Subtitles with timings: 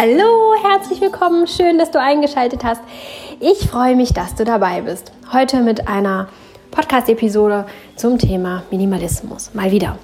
[0.00, 1.46] Hallo, herzlich willkommen.
[1.46, 2.80] Schön, dass du eingeschaltet hast.
[3.40, 5.12] Ich freue mich, dass du dabei bist.
[5.32, 6.28] Heute mit einer
[6.70, 7.66] Podcast-Episode
[7.96, 9.54] zum Thema Minimalismus.
[9.54, 9.98] Mal wieder.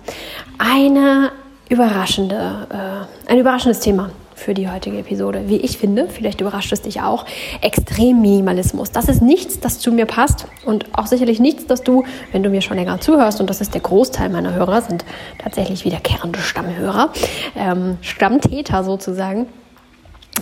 [0.58, 1.32] Eine
[1.68, 5.44] überraschende, äh, ein überraschendes Thema für die heutige Episode.
[5.46, 7.24] Wie ich finde, vielleicht überrascht es dich auch,
[7.60, 8.90] extrem Minimalismus.
[8.90, 12.50] Das ist nichts, das zu mir passt und auch sicherlich nichts, dass du, wenn du
[12.50, 15.04] mir schon länger zuhörst, und das ist der Großteil meiner Hörer, sind
[15.38, 17.10] tatsächlich wiederkehrende Stammhörer,
[17.56, 19.46] ähm, Stammtäter sozusagen,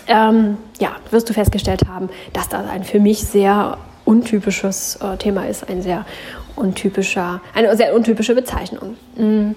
[0.07, 5.47] ähm, ja, wirst du festgestellt haben, dass das ein für mich sehr untypisches äh, Thema
[5.47, 6.05] ist, ein sehr
[6.57, 8.97] untypischer, eine sehr untypische Bezeichnung.
[9.17, 9.55] Mhm.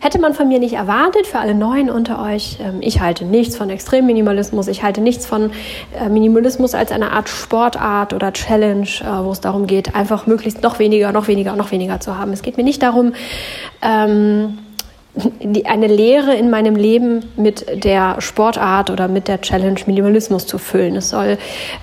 [0.00, 3.56] Hätte man von mir nicht erwartet, für alle Neuen unter euch, ähm, ich halte nichts
[3.56, 5.50] von Extremminimalismus, ich halte nichts von
[5.98, 10.62] äh, Minimalismus als eine Art Sportart oder Challenge, äh, wo es darum geht, einfach möglichst
[10.62, 12.32] noch weniger, noch weniger, noch weniger zu haben.
[12.32, 13.12] Es geht mir nicht darum,
[13.82, 14.58] ähm,
[15.64, 20.94] eine Lehre in meinem Leben mit der Sportart oder mit der Challenge Minimalismus zu füllen.
[20.94, 21.38] Es soll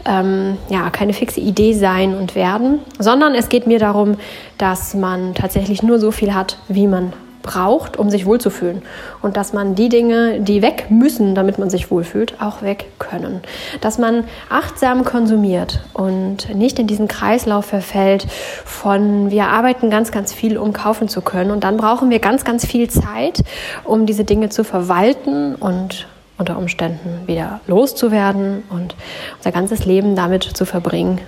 [0.06, 4.16] ähm, ja keine fixe Idee sein und werden, sondern es geht mir darum,
[4.58, 7.12] dass man tatsächlich nur so viel hat, wie man
[7.46, 8.82] braucht, um sich wohlzufühlen.
[9.22, 13.42] Und dass man die Dinge, die weg müssen, damit man sich wohlfühlt, auch weg können.
[13.82, 18.28] Dass man achtsam konsumiert und nicht in diesen Kreislauf verfällt
[18.66, 21.52] von, wir arbeiten ganz, ganz viel, um kaufen zu können.
[21.52, 23.44] Und dann brauchen wir ganz, ganz viel Zeit,
[23.84, 26.08] um diese Dinge zu verwalten und
[26.38, 28.96] unter Umständen wieder loszuwerden und
[29.38, 31.22] unser ganzes Leben damit zu verbringen,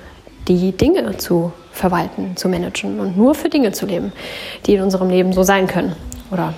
[0.47, 4.11] die Dinge zu verwalten, zu managen und nur für Dinge zu leben,
[4.65, 5.95] die in unserem Leben so sein können
[6.31, 6.53] oder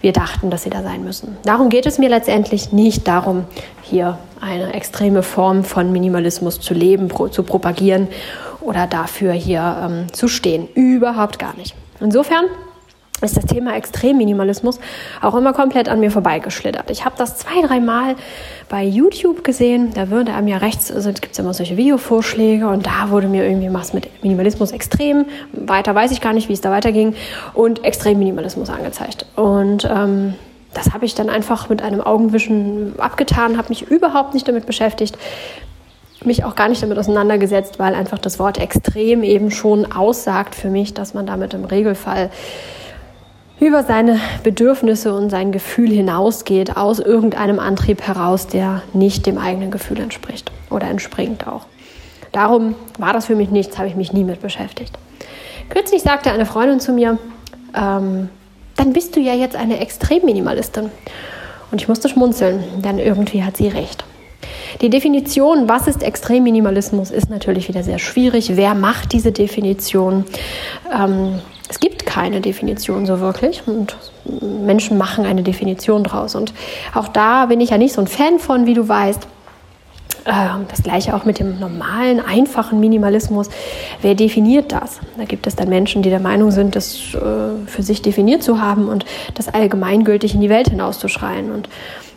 [0.00, 1.36] wir dachten, dass sie da sein müssen.
[1.44, 3.44] Darum geht es mir letztendlich nicht darum,
[3.82, 8.06] hier eine extreme Form von Minimalismus zu leben, zu propagieren
[8.60, 10.68] oder dafür hier ähm, zu stehen.
[10.74, 11.74] Überhaupt gar nicht.
[12.00, 12.44] Insofern
[13.22, 14.78] ist das Thema Extremminimalismus
[15.20, 16.90] auch immer komplett an mir vorbeigeschlittert.
[16.90, 18.14] Ich habe das zwei, dreimal
[18.68, 19.92] bei YouTube gesehen.
[19.94, 23.44] Da würde einem ja rechts, also gibt es immer solche Videovorschläge und da wurde mir
[23.44, 25.26] irgendwie was mit Minimalismus extrem.
[25.52, 27.14] Weiter weiß ich gar nicht, wie es da weiterging.
[27.54, 29.26] Und Extremminimalismus angezeigt.
[29.36, 30.34] Und ähm,
[30.74, 35.18] das habe ich dann einfach mit einem Augenwischen abgetan, habe mich überhaupt nicht damit beschäftigt
[36.24, 40.68] mich auch gar nicht damit auseinandergesetzt, weil einfach das Wort extrem eben schon aussagt für
[40.68, 42.30] mich, dass man damit im Regelfall
[43.60, 49.70] über seine Bedürfnisse und sein Gefühl hinausgeht, aus irgendeinem Antrieb heraus, der nicht dem eigenen
[49.70, 51.66] Gefühl entspricht oder entspringt auch.
[52.32, 54.96] Darum war das für mich nichts, habe ich mich nie mit beschäftigt.
[55.70, 57.18] Kürzlich sagte eine Freundin zu mir,
[57.74, 58.28] ähm,
[58.76, 60.90] dann bist du ja jetzt eine Extremminimalistin.
[61.70, 64.04] Und ich musste schmunzeln, denn irgendwie hat sie recht.
[64.80, 68.56] Die Definition, was ist Extremminimalismus, ist natürlich wieder sehr schwierig.
[68.56, 70.24] Wer macht diese Definition?
[70.94, 73.96] Ähm, es gibt keine Definition so wirklich und
[74.40, 76.34] Menschen machen eine Definition draus.
[76.34, 76.54] Und
[76.94, 79.26] auch da bin ich ja nicht so ein Fan von, wie du weißt.
[80.26, 83.48] Ähm, das gleiche auch mit dem normalen, einfachen Minimalismus.
[84.02, 85.00] Wer definiert das?
[85.16, 88.60] Da gibt es dann Menschen, die der Meinung sind, das äh, für sich definiert zu
[88.60, 91.68] haben und das allgemeingültig in die Welt hinauszuschreien und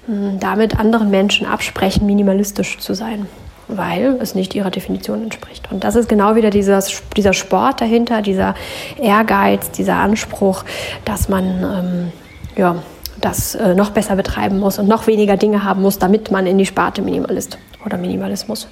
[0.08, 3.28] hm, damit anderen Menschen absprechen, minimalistisch zu sein
[3.78, 5.72] weil es nicht ihrer Definition entspricht.
[5.72, 8.56] Und das ist genau wieder dieses, dieser Sport dahinter, dieser
[9.00, 10.64] Ehrgeiz, dieser Anspruch,
[11.06, 12.12] dass man ähm,
[12.56, 12.76] ja,
[13.20, 16.58] das äh, noch besser betreiben muss und noch weniger Dinge haben muss, damit man in
[16.58, 18.68] die Sparte Minimalist oder Minimalismus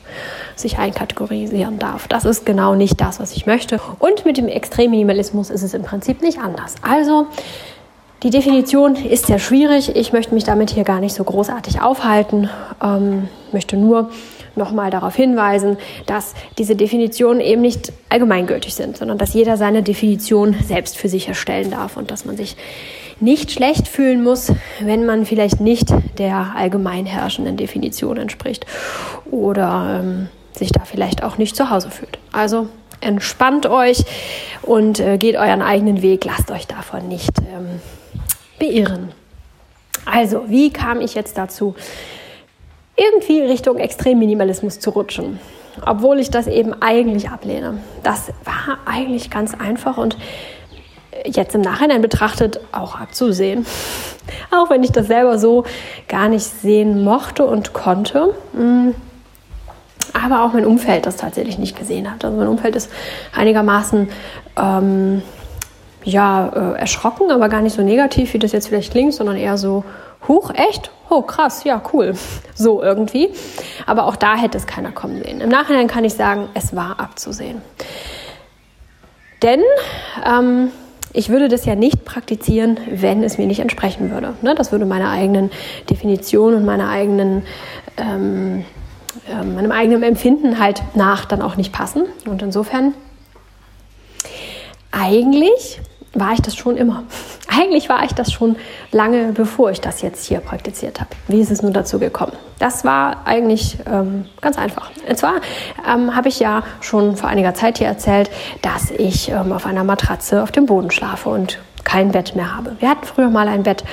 [0.56, 2.08] sich einkategorisieren darf.
[2.08, 3.80] Das ist genau nicht das, was ich möchte.
[4.00, 6.76] Und mit dem Extremminimalismus ist es im Prinzip nicht anders.
[6.82, 7.28] Also
[8.24, 9.96] die Definition ist sehr schwierig.
[9.96, 12.50] Ich möchte mich damit hier gar nicht so großartig aufhalten.
[12.84, 14.10] Ähm, möchte nur
[14.56, 20.56] nochmal darauf hinweisen, dass diese Definitionen eben nicht allgemeingültig sind, sondern dass jeder seine Definition
[20.64, 22.58] selbst für sich erstellen darf und dass man sich
[23.22, 24.52] nicht schlecht fühlen muss,
[24.82, 28.66] wenn man vielleicht nicht der allgemein herrschenden Definition entspricht
[29.32, 32.20] oder ähm, sich da vielleicht auch nicht zu Hause fühlt.
[32.32, 32.68] Also
[33.02, 34.04] entspannt euch
[34.62, 37.82] und äh, geht euren eigenen Weg, lasst euch davon nicht ähm,
[38.60, 39.12] beirren.
[40.06, 41.76] Also, wie kam ich jetzt dazu,
[43.00, 45.40] irgendwie Richtung Extremminimalismus zu rutschen.
[45.86, 47.80] Obwohl ich das eben eigentlich ablehne.
[48.04, 50.18] Das war eigentlich ganz einfach und
[51.26, 53.66] jetzt im Nachhinein betrachtet auch abzusehen.
[54.52, 55.64] Auch wenn ich das selber so
[56.08, 58.36] gar nicht sehen mochte und konnte.
[58.54, 58.90] Mm.
[60.14, 62.24] Aber auch mein Umfeld das tatsächlich nicht gesehen hat.
[62.26, 62.92] Also mein Umfeld ist
[63.36, 64.10] einigermaßen
[64.58, 65.22] ähm,
[66.04, 69.58] ja, äh, erschrocken, aber gar nicht so negativ, wie das jetzt vielleicht klingt, sondern eher
[69.58, 69.84] so,
[70.28, 70.92] huch, echt?
[71.10, 72.14] Oh, krass, ja, cool.
[72.56, 73.30] So irgendwie.
[73.86, 75.40] Aber auch da hätte es keiner kommen sehen.
[75.40, 77.62] Im Nachhinein kann ich sagen, es war abzusehen.
[79.42, 79.62] Denn
[80.26, 80.72] ähm,
[81.14, 84.34] ich würde das ja nicht praktizieren, wenn es mir nicht entsprechen würde.
[84.42, 84.56] Ne?
[84.56, 85.52] Das würde meiner eigenen
[85.90, 87.44] Definition und meiner eigenen,
[87.98, 88.66] ähm,
[89.30, 92.04] äh, meinem eigenen Empfinden halt nach dann auch nicht passen.
[92.28, 92.94] Und insofern,
[94.92, 95.80] eigentlich
[96.14, 97.04] war ich das schon immer.
[97.48, 98.56] Eigentlich war ich das schon
[98.92, 101.10] lange, bevor ich das jetzt hier praktiziert habe.
[101.28, 102.34] Wie ist es nun dazu gekommen?
[102.60, 104.92] Das war eigentlich ähm, ganz einfach.
[105.08, 105.36] Und zwar
[105.88, 108.30] ähm, habe ich ja schon vor einiger Zeit hier erzählt,
[108.62, 111.60] dass ich ähm, auf einer Matratze auf dem Boden schlafe und
[111.90, 112.76] kein Bett mehr habe.
[112.80, 113.84] Wir hatten früher mal ein Bett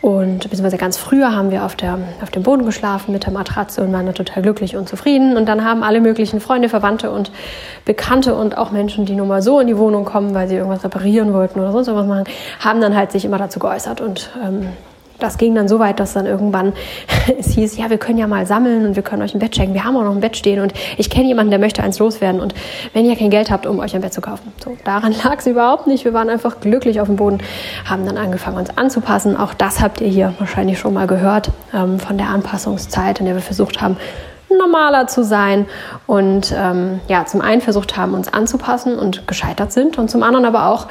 [0.00, 3.82] und beziehungsweise ganz früher haben wir auf, der, auf dem Boden geschlafen mit der Matratze
[3.82, 5.36] und waren total glücklich und zufrieden.
[5.36, 7.30] Und dann haben alle möglichen Freunde, Verwandte und
[7.84, 10.82] Bekannte und auch Menschen, die nur mal so in die Wohnung kommen, weil sie irgendwas
[10.82, 12.24] reparieren wollten oder sonst was machen,
[12.58, 14.70] haben dann halt sich immer dazu geäußert und ähm,
[15.18, 16.72] das ging dann so weit, dass dann irgendwann
[17.38, 19.74] es hieß, ja, wir können ja mal sammeln und wir können euch ein Bett schenken.
[19.74, 22.40] Wir haben auch noch ein Bett stehen und ich kenne jemanden, der möchte eins loswerden.
[22.40, 22.54] Und
[22.92, 24.52] wenn ihr kein Geld habt, um euch ein Bett zu kaufen.
[24.62, 26.04] So, daran lag es überhaupt nicht.
[26.04, 27.38] Wir waren einfach glücklich auf dem Boden,
[27.84, 29.36] haben dann angefangen, uns anzupassen.
[29.36, 33.34] Auch das habt ihr hier wahrscheinlich schon mal gehört ähm, von der Anpassungszeit, in der
[33.34, 33.96] wir versucht haben,
[34.48, 35.66] normaler zu sein
[36.06, 40.44] und ähm, ja, zum einen versucht haben, uns anzupassen und gescheitert sind und zum anderen
[40.44, 40.86] aber auch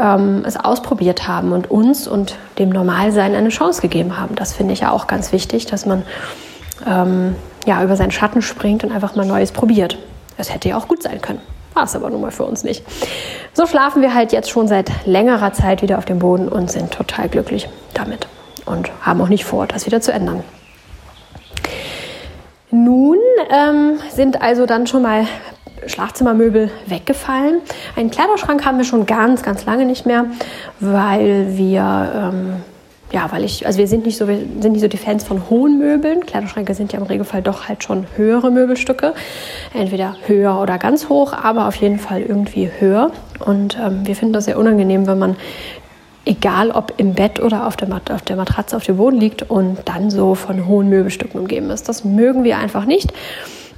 [0.00, 4.34] ähm, es ausprobiert haben und uns und dem Normalsein eine Chance gegeben haben.
[4.34, 6.02] Das finde ich ja auch ganz wichtig, dass man
[6.86, 7.36] ähm,
[7.66, 9.98] ja, über seinen Schatten springt und einfach mal Neues probiert.
[10.38, 11.40] Es hätte ja auch gut sein können.
[11.74, 12.84] War es aber nun mal für uns nicht.
[13.52, 16.90] So schlafen wir halt jetzt schon seit längerer Zeit wieder auf dem Boden und sind
[16.90, 18.26] total glücklich damit
[18.66, 20.42] und haben auch nicht vor, das wieder zu ändern.
[22.70, 23.18] Nun
[23.50, 25.26] ähm, sind also dann schon mal
[25.86, 27.60] Schlafzimmermöbel weggefallen.
[27.96, 30.26] Einen Kleiderschrank haben wir schon ganz, ganz lange nicht mehr,
[30.80, 32.62] weil wir ähm,
[33.12, 35.50] ja, weil ich, also wir sind nicht so, wir sind nicht so die Fans von
[35.50, 36.24] hohen Möbeln.
[36.24, 39.14] Kleiderschränke sind ja im Regelfall doch halt schon höhere Möbelstücke.
[39.74, 43.10] Entweder höher oder ganz hoch, aber auf jeden Fall irgendwie höher.
[43.44, 45.36] Und ähm, wir finden das sehr unangenehm, wenn man,
[46.24, 49.50] egal ob im Bett oder auf der, Mat auf der Matratze auf dem Boden liegt
[49.50, 51.88] und dann so von hohen Möbelstücken umgeben ist.
[51.88, 53.12] Das mögen wir einfach nicht.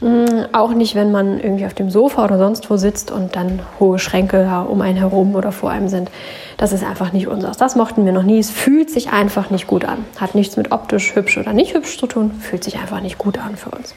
[0.03, 3.61] Mm, auch nicht, wenn man irgendwie auf dem Sofa oder sonst wo sitzt und dann
[3.79, 6.11] hohe Schränke um einen herum oder vor einem sind.
[6.57, 7.57] Das ist einfach nicht unseres.
[7.57, 8.41] Das mochten wir noch nie.
[8.41, 10.05] Es fühlt sich einfach nicht gut an.
[10.21, 12.33] Hat nichts mit optisch hübsch oder nicht hübsch zu tun.
[12.33, 13.95] Fühlt sich einfach nicht gut an für uns.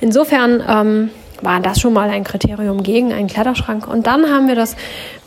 [0.00, 1.10] Insofern ähm,
[1.40, 3.86] war das schon mal ein Kriterium gegen einen Kleiderschrank.
[3.86, 4.74] Und dann haben wir das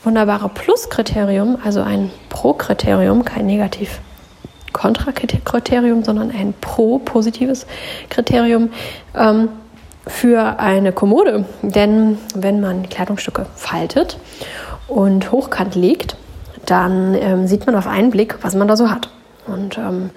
[0.04, 4.02] wunderbare Plus-Kriterium, also ein Pro-Kriterium, kein Negativ.
[4.74, 7.66] Kontra-Kriterium, sondern ein pro-positives
[8.10, 8.72] Kriterium.
[9.16, 9.48] Ähm,
[10.08, 11.46] für eine Kommode.
[11.62, 14.18] Denn wenn man Kleidungsstücke faltet
[14.88, 16.16] und hochkant legt,
[16.66, 19.10] dann ähm, sieht man auf einen Blick, was man da so hat.
[19.48, 20.10] Und ähm,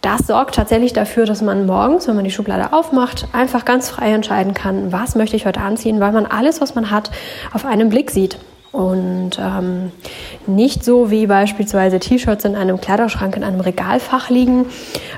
[0.00, 4.12] das sorgt tatsächlich dafür, dass man morgens, wenn man die Schublade aufmacht, einfach ganz frei
[4.12, 7.10] entscheiden kann, was möchte ich heute anziehen, weil man alles, was man hat,
[7.52, 8.38] auf einen Blick sieht.
[8.70, 9.92] Und ähm,
[10.46, 14.66] nicht so wie beispielsweise T-Shirts in einem Kleiderschrank in einem Regalfach liegen.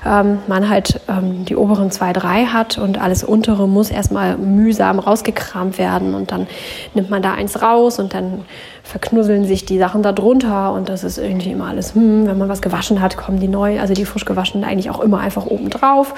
[0.07, 5.01] Ähm, man halt ähm, die oberen zwei, drei hat und alles untere muss erstmal mühsam
[5.01, 6.15] rausgekramt werden.
[6.15, 6.47] Und dann
[6.95, 8.45] nimmt man da eins raus und dann
[8.85, 12.49] verknusseln sich die Sachen da drunter und das ist irgendwie immer alles, hm, wenn man
[12.49, 15.71] was gewaschen hat, kommen die neu, also die frisch gewaschenen eigentlich auch immer einfach oben
[15.71, 16.15] drauf.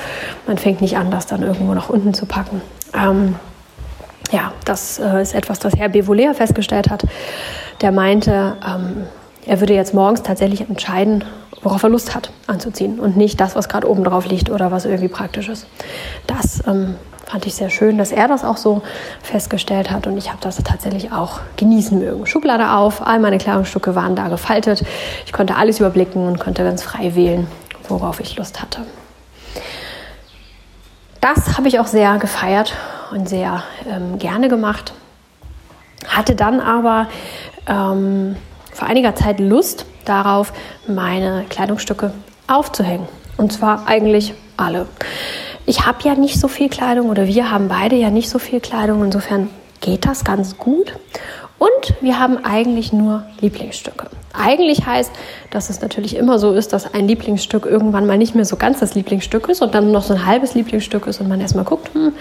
[0.47, 2.63] Man fängt nicht an, das dann irgendwo nach unten zu packen.
[2.95, 3.37] Ähm,
[4.31, 7.05] ja, das äh, ist etwas, das Herr Bevolea festgestellt hat.
[7.81, 9.07] Der meinte, ähm,
[9.47, 11.25] er würde jetzt morgens tatsächlich entscheiden,
[11.63, 14.85] worauf er Lust hat anzuziehen und nicht das, was gerade oben drauf liegt oder was
[14.85, 15.67] irgendwie praktisch ist.
[16.27, 18.83] Das ähm, fand ich sehr schön, dass er das auch so
[19.23, 22.27] festgestellt hat und ich habe das tatsächlich auch genießen mögen.
[22.27, 24.85] Schublade auf, all meine Kleidungsstücke waren da gefaltet.
[25.27, 27.47] Ich konnte alles überblicken und konnte ganz frei wählen,
[27.89, 28.83] worauf ich Lust hatte.
[31.23, 32.75] Das habe ich auch sehr gefeiert
[33.13, 34.93] und sehr ähm, gerne gemacht.
[36.09, 37.07] Hatte dann aber
[37.69, 38.35] ähm,
[38.73, 40.53] vor einiger Zeit Lust darauf,
[40.89, 42.13] meine Kleidungsstücke
[42.49, 43.07] aufzuhängen.
[43.37, 44.89] Und zwar eigentlich alle.
[45.65, 48.59] Ich habe ja nicht so viel Kleidung oder wir haben beide ja nicht so viel
[48.59, 49.05] Kleidung.
[49.05, 49.49] Insofern
[49.81, 50.93] geht das ganz gut.
[51.63, 54.09] Und wir haben eigentlich nur Lieblingsstücke.
[54.33, 55.13] Eigentlich heißt,
[55.51, 58.81] dass es natürlich immer so ist, dass ein Lieblingsstück irgendwann mal nicht mehr so ganz
[58.81, 61.95] das Lieblingsstück ist und dann noch so ein halbes Lieblingsstück ist und man erstmal guckt,
[61.95, 62.15] hm,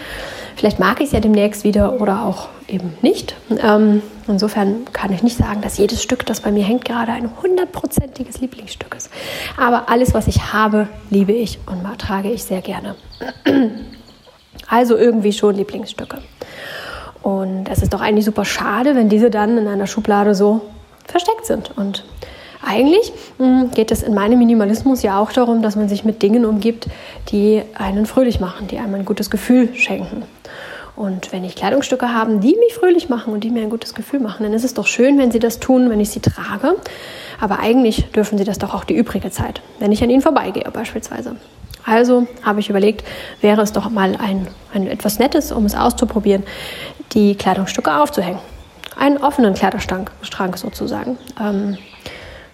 [0.55, 3.33] vielleicht mag ich es ja demnächst wieder oder auch eben nicht.
[3.63, 7.31] Ähm, insofern kann ich nicht sagen, dass jedes Stück, das bei mir hängt, gerade ein
[7.41, 9.09] hundertprozentiges Lieblingsstück ist.
[9.57, 12.93] Aber alles, was ich habe, liebe ich und trage ich sehr gerne.
[14.67, 16.19] Also irgendwie schon Lieblingsstücke.
[17.21, 20.61] Und es ist doch eigentlich super schade, wenn diese dann in einer Schublade so
[21.05, 21.71] versteckt sind.
[21.77, 22.03] Und
[22.63, 26.45] eigentlich hm, geht es in meinem Minimalismus ja auch darum, dass man sich mit Dingen
[26.45, 26.87] umgibt,
[27.29, 30.23] die einen fröhlich machen, die einem ein gutes Gefühl schenken.
[30.95, 34.19] Und wenn ich Kleidungsstücke habe, die mich fröhlich machen und die mir ein gutes Gefühl
[34.19, 36.75] machen, dann ist es doch schön, wenn sie das tun, wenn ich sie trage.
[37.39, 40.69] Aber eigentlich dürfen sie das doch auch die übrige Zeit, wenn ich an ihnen vorbeigehe
[40.71, 41.37] beispielsweise.
[41.83, 43.03] Also habe ich überlegt,
[43.39, 46.43] wäre es doch mal ein, ein etwas Nettes, um es auszuprobieren,
[47.13, 48.39] die Kleidungsstücke aufzuhängen.
[48.97, 50.11] Einen offenen Kleiderschrank
[50.55, 51.17] sozusagen.
[51.39, 51.77] Ähm,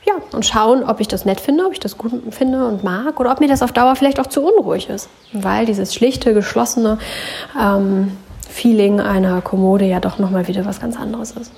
[0.06, 3.20] ja, und schauen, ob ich das nett finde, ob ich das gut finde und mag
[3.20, 5.10] oder ob mir das auf Dauer vielleicht auch zu unruhig ist.
[5.34, 6.98] Weil dieses schlichte, geschlossene
[7.60, 8.16] ähm,
[8.48, 11.52] Feeling einer Kommode ja doch nochmal wieder was ganz anderes ist.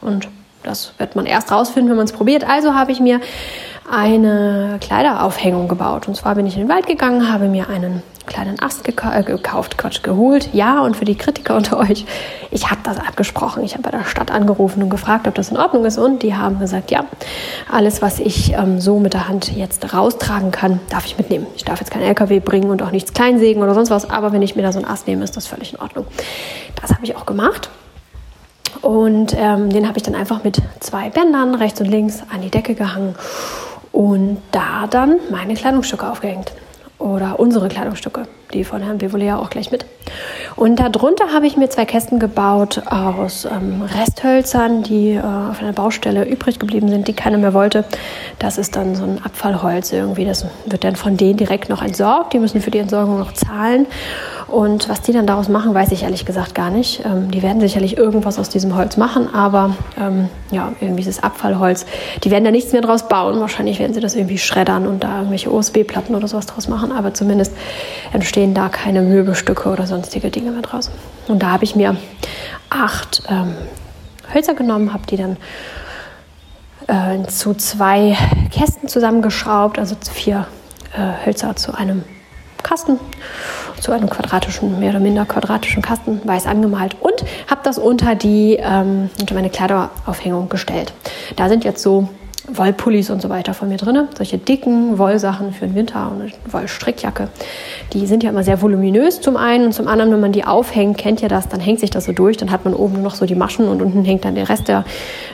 [0.00, 0.28] Und
[0.62, 2.48] das wird man erst rausfinden, wenn man es probiert.
[2.48, 3.20] Also habe ich mir
[3.90, 6.08] eine Kleideraufhängung gebaut.
[6.08, 9.22] Und zwar bin ich in den Wald gegangen, habe mir einen kleinen Ast geka äh,
[9.22, 10.50] gekauft, Quatsch, geholt.
[10.52, 12.04] Ja, und für die Kritiker unter euch,
[12.50, 13.64] ich habe das abgesprochen.
[13.64, 15.98] Ich habe bei der Stadt angerufen und gefragt, ob das in Ordnung ist.
[15.98, 17.04] Und die haben gesagt, ja,
[17.72, 21.46] alles, was ich ähm, so mit der Hand jetzt raustragen kann, darf ich mitnehmen.
[21.56, 24.10] Ich darf jetzt keinen LKW bringen und auch nichts kleinsägen oder sonst was.
[24.10, 26.06] Aber wenn ich mir da so einen Ast nehme, ist das völlig in Ordnung.
[26.80, 27.70] Das habe ich auch gemacht.
[28.82, 32.50] Und ähm, den habe ich dann einfach mit zwei Bändern rechts und links an die
[32.50, 33.14] Decke gehangen
[33.98, 36.52] und da dann meine Kleidungsstücke aufgehängt.
[36.98, 39.86] Oder unsere Kleidungsstücke, die von Herrn Bevolet auch gleich mit.
[40.56, 45.72] Und darunter habe ich mir zwei Kästen gebaut aus ähm, Resthölzern, die äh, auf einer
[45.72, 47.84] Baustelle übrig geblieben sind, die keiner mehr wollte.
[48.40, 50.24] Das ist dann so ein Abfallholz irgendwie.
[50.24, 52.32] Das wird dann von denen direkt noch entsorgt.
[52.32, 53.86] Die müssen für die Entsorgung noch zahlen.
[54.48, 57.04] Und was die dann daraus machen, weiß ich ehrlich gesagt gar nicht.
[57.04, 61.22] Ähm, die werden sicherlich irgendwas aus diesem Holz machen, aber ähm, ja, irgendwie ist es
[61.22, 61.84] Abfallholz.
[62.24, 63.38] Die werden da nichts mehr draus bauen.
[63.40, 66.87] Wahrscheinlich werden sie das irgendwie schreddern und da irgendwelche OSB-Platten oder sowas draus machen.
[66.92, 67.52] Aber zumindest
[68.12, 70.90] entstehen da keine Möbelstücke oder sonstige Dinge mehr draus.
[71.26, 71.96] Und da habe ich mir
[72.70, 73.54] acht ähm,
[74.32, 75.36] Hölzer genommen, habe die dann
[76.86, 78.16] äh, zu zwei
[78.50, 80.46] Kästen zusammengeschraubt, also vier
[80.94, 82.04] äh, Hölzer zu einem
[82.62, 82.98] Kasten,
[83.80, 88.58] zu einem quadratischen, mehr oder minder quadratischen Kasten, weiß angemalt und habe das unter, die,
[88.60, 90.92] ähm, unter meine Kleideraufhängung gestellt.
[91.36, 92.08] Da sind jetzt so
[92.50, 94.08] Wollpullis und so weiter von mir drin.
[94.16, 97.28] Solche dicken Wollsachen für den Winter und eine Wollstrickjacke.
[97.92, 100.98] Die sind ja immer sehr voluminös zum einen und zum anderen, wenn man die aufhängt,
[100.98, 103.14] kennt ihr das, dann hängt sich das so durch, dann hat man oben nur noch
[103.14, 104.84] so die Maschen und unten hängt dann der Rest der,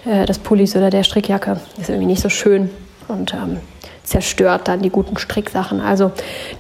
[0.04, 1.60] äh, des Pullis oder der Strickjacke.
[1.80, 2.70] Ist irgendwie nicht so schön.
[3.06, 3.58] Und ähm,
[4.02, 5.80] zerstört dann die guten Stricksachen.
[5.80, 6.12] Also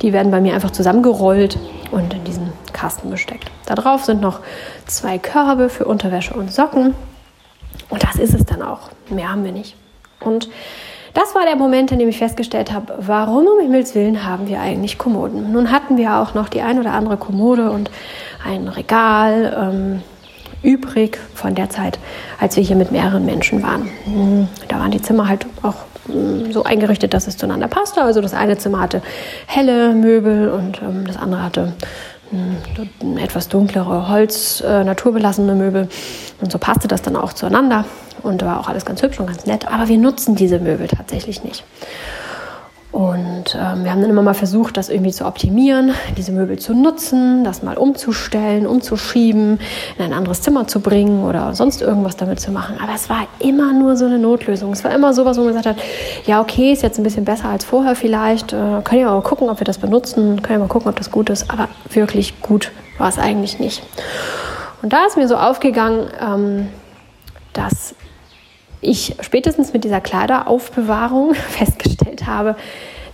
[0.02, 1.58] die werden bei mir einfach zusammengerollt
[1.90, 3.50] und in diesen Kasten gesteckt.
[3.66, 4.40] Darauf sind noch
[4.86, 6.94] zwei Körbe für Unterwäsche und Socken.
[7.88, 8.90] Und das ist es dann auch.
[9.10, 9.76] Mehr haben wir nicht.
[10.24, 10.48] Und
[11.14, 14.60] das war der Moment, in dem ich festgestellt habe, warum um Himmels Willen haben wir
[14.60, 15.52] eigentlich Kommoden?
[15.52, 17.90] Nun hatten wir auch noch die ein oder andere Kommode und
[18.44, 20.02] ein Regal ähm,
[20.62, 22.00] übrig von der Zeit,
[22.40, 23.88] als wir hier mit mehreren Menschen waren.
[24.04, 25.76] Hm, da waren die Zimmer halt auch
[26.50, 28.02] so eingerichtet, dass es zueinander passte.
[28.02, 29.00] Also das eine Zimmer hatte
[29.46, 31.72] helle Möbel und ähm, das andere hatte
[32.30, 35.88] hm, etwas dunklere Holz, äh, naturbelassene Möbel.
[36.40, 37.84] Und so passte das dann auch zueinander
[38.24, 39.68] und war auch alles ganz hübsch und ganz nett.
[39.68, 41.64] Aber wir nutzen diese Möbel tatsächlich nicht.
[42.94, 46.74] Und ähm, wir haben dann immer mal versucht, das irgendwie zu optimieren, diese Möbel zu
[46.74, 49.58] nutzen, das mal umzustellen, umzuschieben,
[49.98, 52.76] in ein anderes Zimmer zu bringen oder sonst irgendwas damit zu machen.
[52.80, 54.72] Aber es war immer nur so eine Notlösung.
[54.72, 55.76] Es war immer sowas, wo man gesagt hat,
[56.24, 58.52] ja, okay, ist jetzt ein bisschen besser als vorher vielleicht.
[58.52, 61.10] Äh, können ja mal gucken, ob wir das benutzen, können ja mal gucken, ob das
[61.10, 61.50] gut ist.
[61.50, 63.82] Aber wirklich gut war es eigentlich nicht.
[64.82, 66.68] Und da ist mir so aufgegangen, ähm,
[67.54, 67.96] dass
[68.84, 72.56] ich spätestens mit dieser Kleideraufbewahrung festgestellt habe,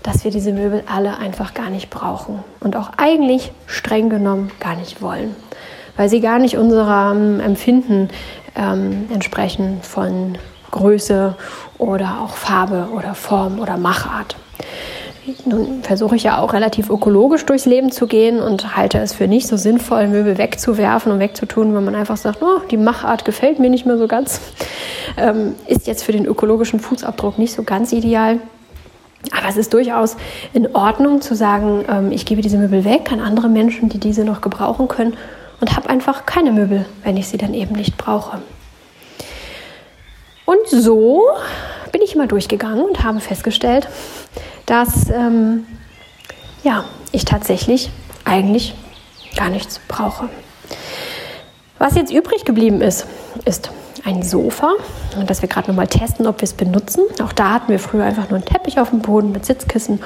[0.03, 4.75] dass wir diese Möbel alle einfach gar nicht brauchen und auch eigentlich streng genommen gar
[4.77, 5.35] nicht wollen,
[5.97, 8.09] weil sie gar nicht unserem Empfinden
[8.57, 10.39] ähm, entsprechen von
[10.71, 11.37] Größe
[11.79, 14.37] oder auch Farbe oder Form oder Machart.
[15.47, 19.29] Nun versuche ich ja auch relativ ökologisch durchs Leben zu gehen und halte es für
[19.29, 23.59] nicht so sinnvoll, Möbel wegzuwerfen und wegzutun, wenn man einfach sagt, oh, die Machart gefällt
[23.59, 24.41] mir nicht mehr so ganz.
[25.17, 28.41] Ähm, ist jetzt für den ökologischen Fußabdruck nicht so ganz ideal.
[29.33, 30.17] Aber es ist durchaus
[30.53, 34.25] in Ordnung zu sagen, ähm, ich gebe diese Möbel weg an andere Menschen, die diese
[34.25, 35.15] noch gebrauchen können
[35.61, 38.41] und habe einfach keine Möbel, wenn ich sie dann eben nicht brauche.
[40.51, 41.29] Und so
[41.93, 43.87] bin ich mal durchgegangen und habe festgestellt,
[44.67, 45.65] dass ähm,
[46.65, 47.89] ja, ich tatsächlich
[48.25, 48.75] eigentlich
[49.37, 50.29] gar nichts brauche.
[51.79, 53.07] Was jetzt übrig geblieben ist,
[53.45, 53.71] ist
[54.05, 54.73] ein Sofa
[55.17, 57.05] und dass wir gerade noch mal testen, ob wir es benutzen.
[57.23, 60.01] Auch da hatten wir früher einfach nur einen Teppich auf dem Boden mit Sitzkissen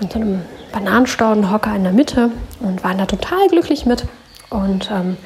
[0.00, 0.40] und so einem
[0.72, 4.06] Bananenstaudenhocker in der Mitte und waren da total glücklich mit
[4.50, 5.16] und ähm,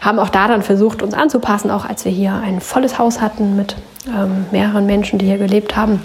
[0.00, 3.56] haben auch da dann versucht, uns anzupassen, auch als wir hier ein volles Haus hatten
[3.56, 3.76] mit
[4.08, 6.00] ähm, mehreren Menschen, die hier gelebt haben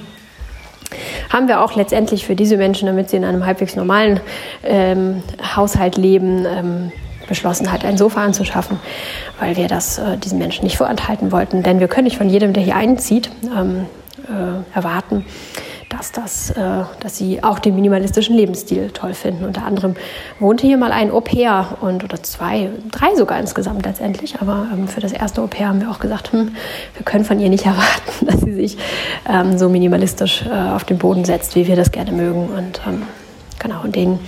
[1.30, 4.20] haben wir auch letztendlich für diese Menschen, damit sie in einem halbwegs normalen
[4.64, 5.22] ähm,
[5.56, 6.92] Haushalt leben, ähm,
[7.28, 8.80] beschlossen hat, ein Sofa anzuschaffen,
[9.40, 11.62] weil wir das äh, diesen Menschen nicht vorenthalten wollten.
[11.62, 13.86] Denn wir können nicht von jedem, der hier einzieht, ähm,
[14.30, 15.26] äh, erwarten,
[15.90, 19.46] dass, das, äh, dass sie auch den minimalistischen Lebensstil toll finden.
[19.46, 19.96] Unter anderem
[20.40, 24.42] wohnte hier mal ein Au-pair und oder zwei, drei sogar insgesamt letztendlich.
[24.42, 26.56] Aber ähm, für das erste Au-pair haben wir auch gesagt, hm,
[26.96, 28.78] wir können von ihr nicht erwarten, dass sie sich
[29.30, 32.50] ähm, so minimalistisch äh, auf den Boden setzt, wie wir das gerne mögen.
[32.50, 33.04] Und ähm,
[33.60, 34.20] Genau, und denen,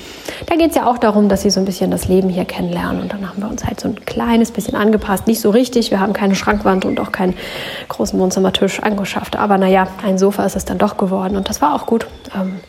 [0.47, 3.01] da geht es ja auch darum, dass sie so ein bisschen das Leben hier kennenlernen.
[3.01, 5.27] Und dann haben wir uns halt so ein kleines bisschen angepasst.
[5.27, 7.35] Nicht so richtig, wir haben keine Schrankwand und auch keinen
[7.89, 9.35] großen Wohnzimmertisch angeschafft.
[9.35, 12.07] Aber naja, ein Sofa ist es dann doch geworden und das war auch gut.
[12.35, 12.59] Ähm,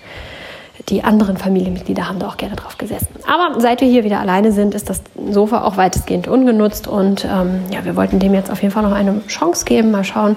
[0.89, 3.09] die anderen Familienmitglieder haben da auch gerne drauf gesessen.
[3.27, 6.89] Aber seit wir hier wieder alleine sind, ist das Sofa auch weitestgehend ungenutzt.
[6.89, 9.91] Und ähm, ja, wir wollten dem jetzt auf jeden Fall noch eine Chance geben.
[9.91, 10.37] Mal schauen,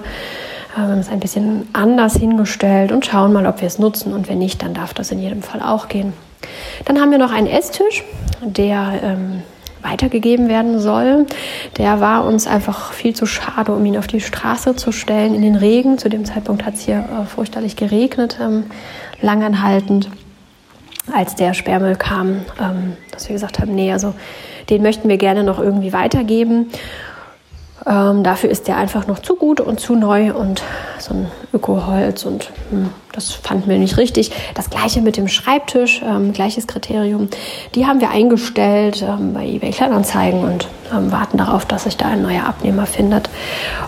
[0.74, 4.12] wir haben es ein bisschen anders hingestellt und schauen mal, ob wir es nutzen.
[4.12, 6.12] Und wenn nicht, dann darf das in jedem Fall auch gehen.
[6.84, 8.02] Dann haben wir noch einen Esstisch,
[8.42, 9.42] der ähm,
[9.82, 11.26] weitergegeben werden soll.
[11.76, 15.42] Der war uns einfach viel zu schade, um ihn auf die Straße zu stellen in
[15.42, 15.98] den Regen.
[15.98, 18.64] Zu dem Zeitpunkt hat es hier äh, furchterlich geregnet, ähm,
[19.20, 20.10] langanhaltend,
[21.12, 24.14] als der Sperrmüll kam, ähm, dass wir gesagt haben, nee, also
[24.70, 26.70] den möchten wir gerne noch irgendwie weitergeben.
[27.86, 30.62] Ähm, dafür ist der einfach noch zu gut und zu neu und
[30.98, 34.32] so ein Ökoholz und hm, das fanden wir nicht richtig.
[34.54, 37.28] Das gleiche mit dem Schreibtisch, ähm, gleiches Kriterium.
[37.74, 42.06] Die haben wir eingestellt ähm, bei eBay Kleinanzeigen und ähm, warten darauf, dass sich da
[42.06, 43.28] ein neuer Abnehmer findet.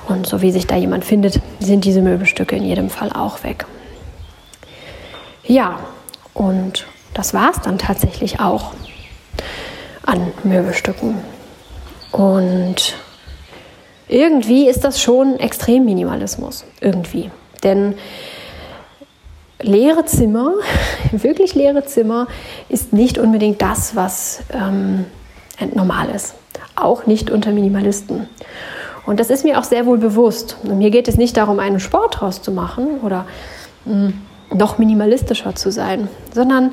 [0.08, 3.64] Und so wie sich da jemand findet, sind diese Möbelstücke in jedem Fall auch weg.
[5.44, 5.78] Ja,
[6.34, 8.72] und das war es dann tatsächlich auch
[10.04, 11.14] an Möbelstücken.
[12.12, 12.94] Und
[14.08, 16.64] irgendwie ist das schon Extremminimalismus.
[16.80, 17.30] Irgendwie.
[17.62, 17.94] Denn
[19.60, 20.54] leere Zimmer,
[21.12, 22.28] wirklich leere Zimmer,
[22.68, 25.06] ist nicht unbedingt das, was ähm,
[25.74, 26.34] normal ist.
[26.76, 28.28] Auch nicht unter Minimalisten.
[29.06, 30.56] Und das ist mir auch sehr wohl bewusst.
[30.62, 33.26] Und mir geht es nicht darum, einen Sport draus zu machen oder
[33.84, 34.14] mh, hm,
[34.58, 36.72] noch minimalistischer zu sein, sondern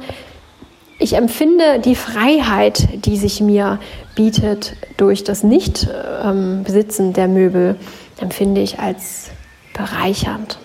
[1.03, 3.79] ich empfinde die Freiheit, die sich mir
[4.15, 7.75] bietet durch das Nicht-Besitzen der Möbel,
[8.21, 9.29] empfinde ich als
[9.73, 10.59] bereichernd.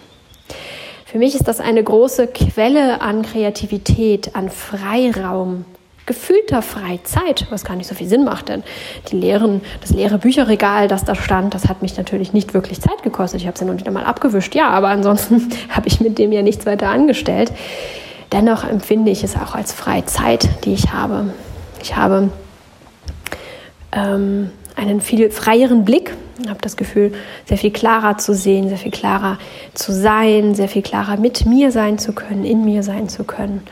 [1.06, 5.64] Für mich ist das eine große Quelle an Kreativität, an Freiraum,
[6.06, 8.62] gefühlter Freizeit, was gar nicht so viel Sinn macht, denn
[9.10, 13.02] die leeren, das leere Bücherregal, das da stand, das hat mich natürlich nicht wirklich Zeit
[13.02, 13.40] gekostet.
[13.40, 16.30] Ich habe es ja nur wieder mal abgewischt, ja, aber ansonsten habe ich mit dem
[16.30, 17.50] ja nichts weiter angestellt.
[18.32, 21.32] Dennoch empfinde ich es auch als Freizeit, die ich habe.
[21.82, 22.30] Ich habe
[23.92, 26.12] ähm, einen viel freieren Blick,
[26.46, 27.12] habe das Gefühl,
[27.46, 29.38] sehr viel klarer zu sehen, sehr viel klarer
[29.74, 33.62] zu sein, sehr viel klarer mit mir sein zu können, in mir sein zu können.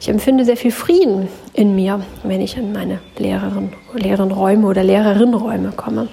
[0.00, 4.82] Ich empfinde sehr viel Frieden in mir, wenn ich in meine leeren, leeren Räume oder
[4.82, 6.08] leereren Räume komme.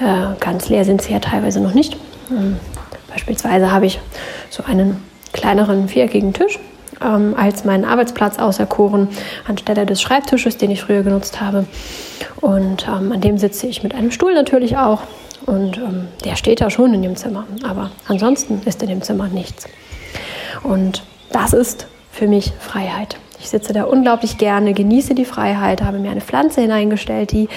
[0.00, 1.96] Äh, ganz leer sind sie ja teilweise noch nicht.
[2.30, 2.56] Ähm,
[3.08, 4.00] beispielsweise habe ich
[4.50, 6.58] so einen kleineren viereckigen Tisch
[7.04, 9.08] ähm, als meinen Arbeitsplatz auserkoren,
[9.46, 11.66] anstelle des Schreibtisches, den ich früher genutzt habe.
[12.40, 15.02] Und ähm, an dem sitze ich mit einem Stuhl natürlich auch.
[15.46, 17.44] Und ähm, der steht da schon in dem Zimmer.
[17.64, 19.66] Aber ansonsten ist in dem Zimmer nichts.
[20.62, 23.16] Und das ist für mich Freiheit.
[23.42, 27.48] Ich sitze da unglaublich gerne, genieße die Freiheit, habe mir eine Pflanze hineingestellt, die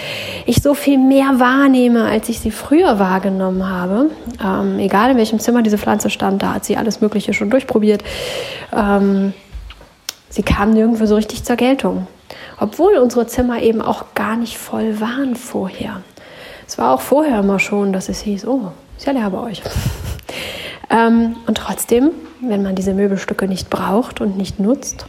[0.47, 4.09] ich so viel mehr wahrnehme, als ich sie früher wahrgenommen habe.
[4.43, 8.03] Ähm, egal in welchem Zimmer diese Pflanze stand, da hat sie alles Mögliche schon durchprobiert.
[8.73, 9.33] Ähm,
[10.27, 12.07] sie kam nirgendwo so richtig zur Geltung.
[12.59, 16.01] Obwohl unsere Zimmer eben auch gar nicht voll waren vorher.
[16.67, 19.61] Es war auch vorher immer schon, dass es hieß, oh, ist ja leer bei euch.
[20.89, 22.09] ähm, und trotzdem,
[22.41, 25.05] wenn man diese Möbelstücke nicht braucht und nicht nutzt,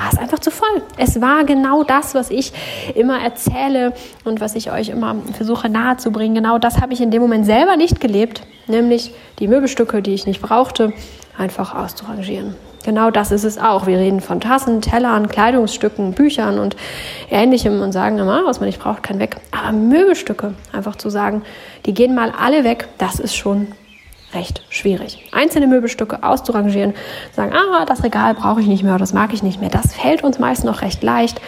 [0.00, 0.82] war es einfach zu voll.
[0.96, 2.52] Es war genau das, was ich
[2.94, 3.92] immer erzähle
[4.24, 6.34] und was ich euch immer versuche nahezubringen.
[6.34, 10.26] Genau das habe ich in dem Moment selber nicht gelebt, nämlich die Möbelstücke, die ich
[10.26, 10.92] nicht brauchte,
[11.36, 12.54] einfach auszurangieren.
[12.82, 13.86] Genau das ist es auch.
[13.86, 16.76] Wir reden von Tassen, Tellern, Kleidungsstücken, Büchern und
[17.30, 19.36] ähnlichem und sagen immer, was man nicht braucht, kann weg.
[19.50, 21.42] Aber Möbelstücke, einfach zu sagen,
[21.84, 23.68] die gehen mal alle weg, das ist schon
[24.34, 25.28] recht schwierig.
[25.32, 26.94] Einzelne Möbelstücke auszurangieren,
[27.34, 30.22] sagen, ah, das Regal brauche ich nicht mehr, das mag ich nicht mehr, das fällt
[30.22, 31.40] uns meist noch recht leicht.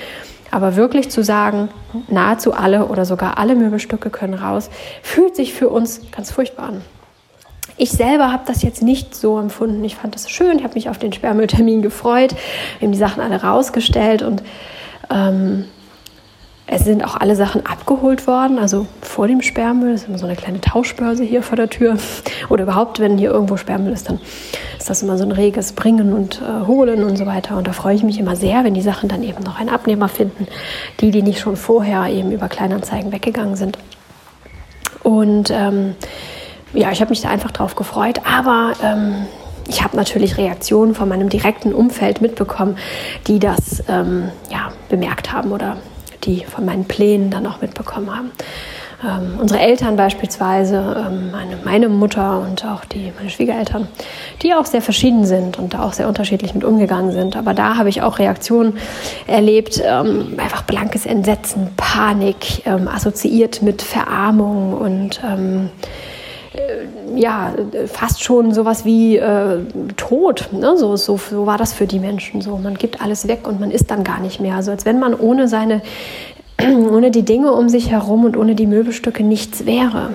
[0.51, 1.71] Aber wirklich zu sagen,
[2.09, 4.69] nahezu alle oder sogar alle Möbelstücke können raus,
[5.03, 6.83] fühlt sich für uns ganz furchtbar an.
[7.79, 9.83] Ich selber habe das jetzt nicht so empfunden.
[9.83, 12.35] Ich fand das schön, ich habe mich auf den Sperrmülltermin gefreut,
[12.81, 14.43] haben die Sachen alle rausgestellt und
[15.11, 15.65] ähm,
[16.67, 19.93] es sind auch alle Sachen abgeholt worden, also vor dem Sperrmüll.
[19.93, 21.97] Das ist immer so eine kleine Tauschbörse hier vor der Tür.
[22.49, 24.21] Oder überhaupt, wenn hier irgendwo Sperrmüll ist, dann
[24.79, 27.57] ist das immer so ein reges Bringen und äh, Holen und so weiter.
[27.57, 30.09] Und da freue ich mich immer sehr, wenn die Sachen dann eben noch einen Abnehmer
[30.09, 30.47] finden.
[31.01, 33.77] Die, die nicht schon vorher eben über Kleinanzeigen weggegangen sind.
[35.03, 35.97] Und ähm,
[36.73, 38.21] ja, ich habe mich da einfach drauf gefreut.
[38.25, 39.27] Aber ähm,
[39.69, 42.77] ich habe natürlich Reaktionen von meinem direkten Umfeld mitbekommen,
[43.27, 45.77] die das ähm, ja, bemerkt haben oder
[46.25, 48.31] die von meinen Plänen dann auch mitbekommen haben.
[49.05, 53.89] Ähm, unsere Eltern beispielsweise, ähm, meine, meine, Mutter und auch die, meine Schwiegereltern,
[54.43, 57.37] die auch sehr verschieden sind und da auch sehr unterschiedlich mit umgegangen sind.
[57.37, 58.79] Aber da habe ich auch Reaktionen
[59.27, 66.12] erlebt, ähm, einfach blankes Entsetzen, Panik, ähm, assoziiert mit Verarmung und ähm, äh,
[67.15, 67.55] ja,
[67.87, 69.59] fast schon sowas wie äh,
[69.97, 70.49] Tod.
[70.53, 70.77] Ne?
[70.77, 72.41] So, so, so war das für die Menschen.
[72.41, 74.57] So, man gibt alles weg und man ist dann gar nicht mehr.
[74.57, 75.83] Also als wenn man ohne seine,
[76.61, 80.11] ohne die Dinge um sich herum und ohne die Möbelstücke nichts wäre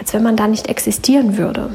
[0.00, 1.74] als wenn man da nicht existieren würde.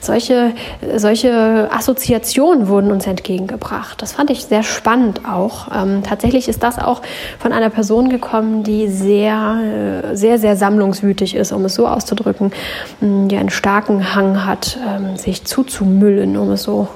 [0.00, 0.52] Solche,
[0.96, 4.02] solche Assoziationen wurden uns entgegengebracht.
[4.02, 5.68] Das fand ich sehr spannend auch.
[5.74, 7.00] Ähm, tatsächlich ist das auch
[7.38, 12.52] von einer Person gekommen, die sehr, äh, sehr, sehr sammlungswütig ist, um es so auszudrücken,
[13.00, 16.88] die einen starken Hang hat, ähm, sich zuzumüllen, um es so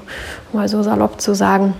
[0.53, 1.75] mal so salopp zu sagen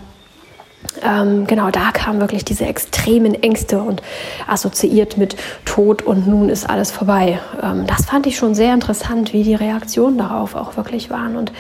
[1.03, 4.03] ähm, genau da kamen wirklich diese extremen Ängste und
[4.47, 7.41] assoziiert mit Tod und nun ist alles vorbei.
[7.63, 11.37] Ähm, das fand ich schon sehr interessant, wie die Reaktionen darauf auch wirklich waren.
[11.37, 11.53] Und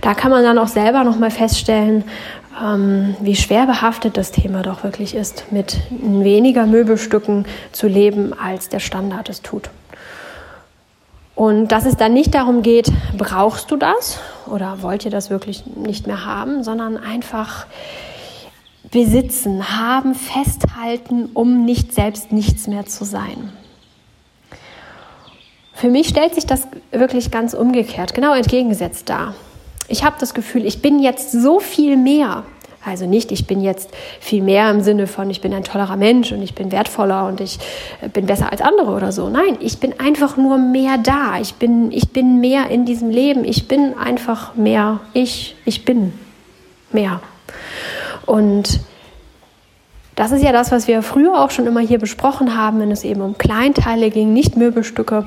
[0.00, 2.04] da kann man dann auch selber nochmal feststellen,
[2.62, 8.68] ähm, wie schwer behaftet das Thema doch wirklich ist, mit weniger Möbelstücken zu leben, als
[8.68, 9.70] der Standard es tut.
[11.34, 15.64] Und dass es dann nicht darum geht, brauchst du das oder wollt ihr das wirklich
[15.66, 17.66] nicht mehr haben, sondern einfach
[18.94, 23.52] besitzen, haben, festhalten, um nicht selbst nichts mehr zu sein.
[25.72, 29.34] Für mich stellt sich das wirklich ganz umgekehrt, genau entgegengesetzt dar.
[29.88, 32.44] Ich habe das Gefühl, ich bin jetzt so viel mehr.
[32.84, 36.30] Also nicht, ich bin jetzt viel mehr im Sinne von, ich bin ein tollerer Mensch
[36.30, 37.58] und ich bin wertvoller und ich
[38.00, 39.28] äh, bin besser als andere oder so.
[39.28, 41.40] Nein, ich bin einfach nur mehr da.
[41.40, 43.44] Ich bin, ich bin mehr in diesem Leben.
[43.44, 45.56] Ich bin einfach mehr ich.
[45.64, 46.12] Ich bin
[46.92, 47.20] mehr.
[48.26, 48.80] Und
[50.16, 53.02] das ist ja das, was wir früher auch schon immer hier besprochen haben, wenn es
[53.02, 55.26] eben um Kleinteile ging, nicht Möbelstücke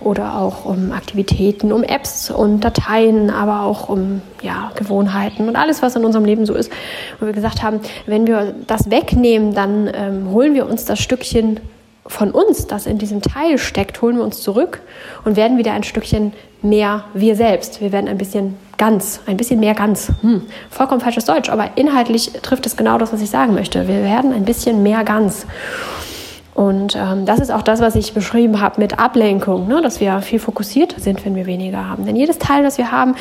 [0.00, 5.82] oder auch um Aktivitäten, um Apps und Dateien, aber auch um ja, Gewohnheiten und alles,
[5.82, 6.72] was in unserem Leben so ist.
[7.20, 11.60] Wo wir gesagt haben, wenn wir das wegnehmen, dann ähm, holen wir uns das Stückchen
[12.06, 14.80] von uns, das in diesem Teil steckt, holen wir uns zurück
[15.24, 17.80] und werden wieder ein Stückchen mehr wir selbst.
[17.80, 20.10] Wir werden ein bisschen ganz, ein bisschen mehr ganz.
[20.20, 23.86] Hm, vollkommen falsches Deutsch, aber inhaltlich trifft es genau das, was ich sagen möchte.
[23.86, 25.46] Wir werden ein bisschen mehr ganz.
[26.54, 29.80] Und ähm, das ist auch das, was ich beschrieben habe mit Ablenkung, ne?
[29.80, 32.04] dass wir viel fokussierter sind, wenn wir weniger haben.
[32.04, 33.14] Denn jedes Teil, das wir haben,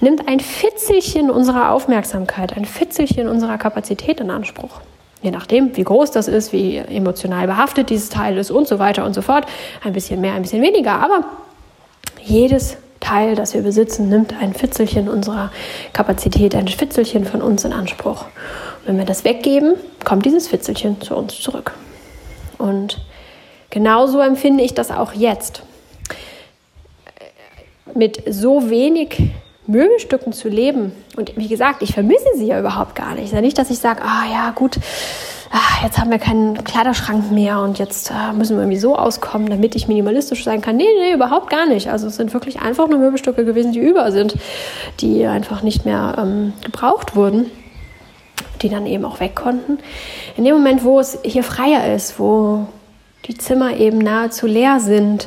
[0.00, 4.80] nimmt ein Fitzelchen unserer Aufmerksamkeit, ein Fitzelchen unserer Kapazität in Anspruch
[5.22, 9.04] je nachdem, wie groß das ist, wie emotional behaftet dieses Teil ist und so weiter
[9.04, 9.46] und so fort.
[9.82, 11.24] Ein bisschen mehr, ein bisschen weniger, aber
[12.22, 15.50] jedes Teil, das wir besitzen, nimmt ein Fitzelchen unserer
[15.92, 18.22] Kapazität, ein Fitzelchen von uns in Anspruch.
[18.22, 21.72] Und wenn wir das weggeben, kommt dieses Fitzelchen zu uns zurück.
[22.58, 22.98] Und
[23.70, 25.62] genauso empfinde ich das auch jetzt.
[27.94, 29.30] Mit so wenig
[29.66, 30.92] Möbelstücken zu leben.
[31.16, 33.32] Und wie gesagt, ich vermisse sie ja überhaupt gar nicht.
[33.32, 34.78] Ja nicht, dass ich sage, ah ja, gut,
[35.52, 39.48] ach, jetzt haben wir keinen Kleiderschrank mehr und jetzt äh, müssen wir irgendwie so auskommen,
[39.48, 40.76] damit ich minimalistisch sein kann.
[40.76, 41.88] Nee, nee, überhaupt gar nicht.
[41.88, 44.34] Also es sind wirklich einfach nur Möbelstücke gewesen, die über sind,
[45.00, 47.50] die einfach nicht mehr ähm, gebraucht wurden,
[48.62, 49.78] die dann eben auch weg konnten.
[50.36, 52.66] In dem Moment, wo es hier freier ist, wo
[53.26, 55.26] die Zimmer eben nahezu leer sind,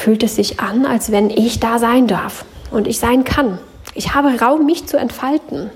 [0.00, 3.58] fühlt es sich an, als wenn ich da sein darf und ich sein kann.
[3.94, 5.70] Ich habe Raum, mich zu entfalten.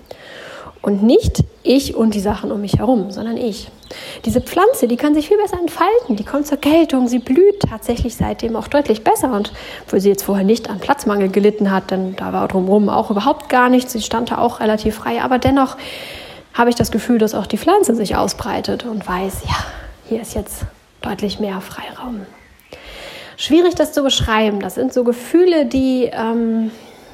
[0.80, 3.70] Und nicht ich und die Sachen um mich herum, sondern ich.
[4.24, 8.16] Diese Pflanze, die kann sich viel besser entfalten, die kommt zur Geltung, sie blüht tatsächlich
[8.16, 9.32] seitdem auch deutlich besser.
[9.32, 9.52] Und
[9.84, 13.48] obwohl sie jetzt vorher nicht an Platzmangel gelitten hat, denn da war drumherum auch überhaupt
[13.48, 15.76] gar nichts, sie stand da auch relativ frei, aber dennoch
[16.52, 19.56] habe ich das Gefühl, dass auch die Pflanze sich ausbreitet und weiß, ja,
[20.08, 20.64] hier ist jetzt
[21.02, 22.26] deutlich mehr Freiraum.
[23.36, 26.10] Schwierig das zu beschreiben, das sind so Gefühle, die...
[26.12, 26.70] Ähm,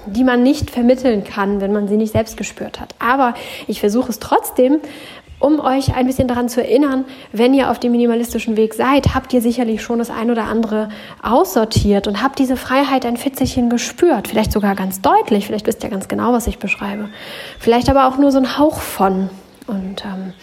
[0.06, 2.94] die man nicht vermitteln kann, wenn man sie nicht selbst gespürt hat.
[2.98, 3.34] Aber
[3.66, 4.80] ich versuche es trotzdem,
[5.40, 9.32] um euch ein bisschen daran zu erinnern, wenn ihr auf dem minimalistischen Weg seid, habt
[9.32, 10.90] ihr sicherlich schon das ein oder andere
[11.22, 14.28] aussortiert und habt diese Freiheit ein Fitzelchen gespürt.
[14.28, 17.08] Vielleicht sogar ganz deutlich, vielleicht wisst ihr ganz genau, was ich beschreibe.
[17.58, 19.30] Vielleicht aber auch nur so ein Hauch von.
[19.66, 20.34] Und ähm,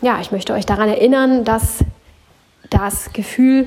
[0.00, 1.78] ja, ich möchte euch daran erinnern, dass
[2.70, 3.66] das Gefühl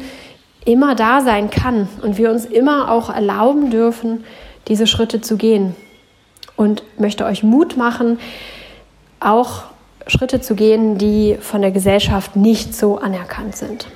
[0.67, 4.25] immer da sein kann und wir uns immer auch erlauben dürfen,
[4.67, 5.75] diese Schritte zu gehen.
[6.57, 8.19] Und möchte euch Mut machen,
[9.19, 9.63] auch
[10.07, 13.87] Schritte zu gehen, die von der Gesellschaft nicht so anerkannt sind.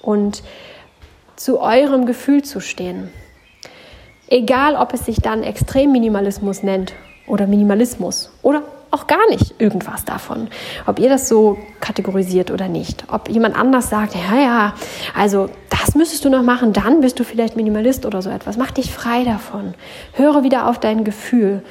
[0.00, 0.42] Und
[1.36, 3.10] zu eurem Gefühl zu stehen.
[4.28, 6.92] Egal, ob es sich dann Extremminimalismus nennt
[7.26, 8.62] oder Minimalismus oder
[8.94, 10.48] auch gar nicht irgendwas davon.
[10.86, 13.04] Ob ihr das so kategorisiert oder nicht.
[13.08, 14.74] Ob jemand anders sagt, ja, ja,
[15.14, 18.56] also das müsstest du noch machen, dann bist du vielleicht Minimalist oder so etwas.
[18.56, 19.74] Mach dich frei davon.
[20.12, 21.62] Höre wieder auf dein Gefühl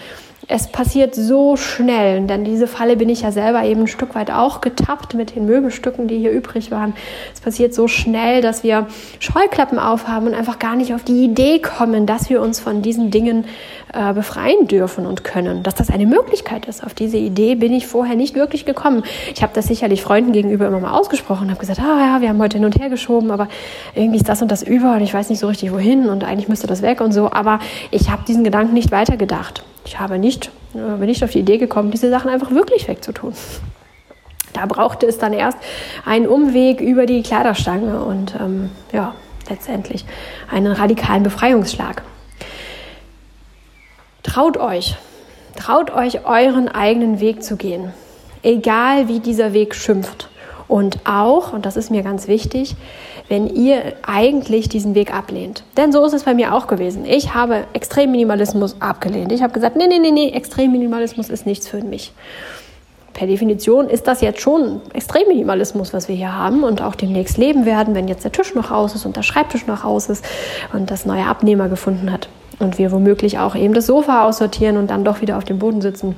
[0.47, 4.29] es passiert so schnell, denn diese Falle bin ich ja selber eben ein Stück weit
[4.29, 6.93] auch getappt mit den Möbelstücken, die hier übrig waren.
[7.33, 8.87] Es passiert so schnell, dass wir
[9.19, 13.09] Scheuklappen aufhaben und einfach gar nicht auf die Idee kommen, dass wir uns von diesen
[13.09, 13.45] Dingen
[13.93, 16.83] äh, befreien dürfen und können, dass das eine Möglichkeit ist.
[16.83, 19.03] Auf diese Idee bin ich vorher nicht wirklich gekommen.
[19.33, 22.41] Ich habe das sicherlich Freunden gegenüber immer mal ausgesprochen, habe gesagt, ah ja, wir haben
[22.41, 23.47] heute hin und her geschoben, aber
[23.95, 26.49] irgendwie ist das und das über und ich weiß nicht so richtig wohin und eigentlich
[26.49, 27.31] müsste das weg und so.
[27.31, 27.59] Aber
[27.91, 29.63] ich habe diesen Gedanken nicht weitergedacht.
[29.85, 33.33] Ich habe nicht, äh, bin nicht auf die Idee gekommen, diese Sachen einfach wirklich wegzutun.
[34.53, 35.57] Da brauchte es dann erst
[36.05, 39.15] einen Umweg über die Kleiderstange und ähm, ja,
[39.49, 40.05] letztendlich
[40.49, 42.03] einen radikalen Befreiungsschlag.
[44.21, 44.95] Traut euch,
[45.55, 47.93] traut euch euren eigenen Weg zu gehen,
[48.41, 50.29] egal wie dieser Weg schimpft.
[50.67, 52.75] Und auch, und das ist mir ganz wichtig,
[53.29, 55.63] wenn ihr eigentlich diesen Weg ablehnt.
[55.77, 57.05] Denn so ist es bei mir auch gewesen.
[57.05, 59.31] Ich habe Extremminimalismus abgelehnt.
[59.31, 62.13] Ich habe gesagt, nee, nee, nee, nee, Extremminimalismus ist nichts für mich.
[63.13, 67.65] Per Definition ist das jetzt schon Extremminimalismus, was wir hier haben und auch demnächst leben
[67.65, 70.25] werden, wenn jetzt der Tisch noch aus ist und der Schreibtisch noch aus ist
[70.73, 74.89] und das neue Abnehmer gefunden hat und wir womöglich auch eben das Sofa aussortieren und
[74.89, 76.15] dann doch wieder auf dem Boden sitzen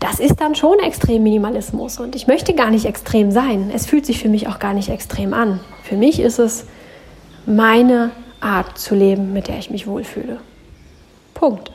[0.00, 2.00] das ist dann schon Extremminimalismus.
[2.00, 3.70] Und ich möchte gar nicht extrem sein.
[3.72, 5.60] Es fühlt sich für mich auch gar nicht extrem an.
[5.84, 6.66] Für mich ist es
[7.46, 8.10] meine
[8.40, 10.38] Art zu leben, mit der ich mich wohlfühle.
[11.34, 11.70] Punkt.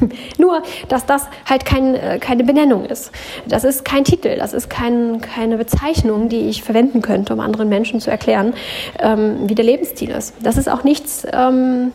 [0.38, 3.12] Nur, dass das halt kein, äh, keine Benennung ist.
[3.46, 7.68] Das ist kein Titel, das ist kein, keine Bezeichnung, die ich verwenden könnte, um anderen
[7.68, 8.54] Menschen zu erklären,
[8.98, 10.34] ähm, wie der Lebensstil ist.
[10.42, 11.92] Das ist auch nichts, ähm,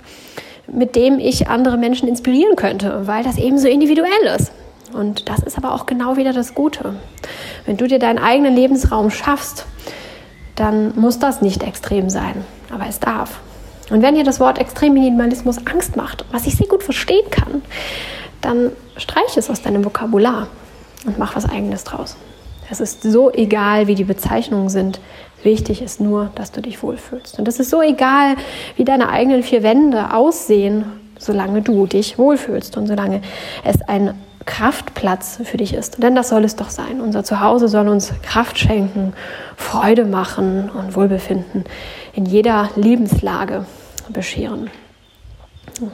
[0.68, 4.52] mit dem ich andere Menschen inspirieren könnte, weil das eben so individuell ist.
[4.96, 6.96] Und das ist aber auch genau wieder das Gute.
[7.66, 9.66] Wenn du dir deinen eigenen Lebensraum schaffst,
[10.56, 13.42] dann muss das nicht extrem sein, aber es darf.
[13.90, 17.62] Und wenn dir das Wort Extremminimalismus Angst macht, was ich sehr gut verstehen kann,
[18.42, 20.48] dann streich es aus deinem Vokabular
[21.06, 22.16] und mach was eigenes draus.
[22.70, 25.00] Es ist so egal, wie die Bezeichnungen sind.
[25.44, 27.38] Wichtig ist nur, dass du dich wohlfühlst.
[27.38, 28.38] Und es ist so egal,
[28.76, 30.86] wie deine eigenen vier Wände aussehen,
[31.20, 33.22] solange du dich wohlfühlst und solange
[33.64, 36.02] es ein Kraftplatz für dich ist.
[36.02, 37.02] Denn das soll es doch sein.
[37.02, 39.14] Unser Zuhause soll uns Kraft schenken,
[39.58, 41.66] Freude machen und Wohlbefinden
[42.14, 43.66] in jeder Lebenslage
[44.10, 44.70] bescheren.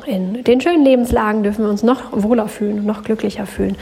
[0.06, 3.78] In den schönen Lebenslagen dürfen wir uns noch wohler fühlen noch glücklicher fühlen.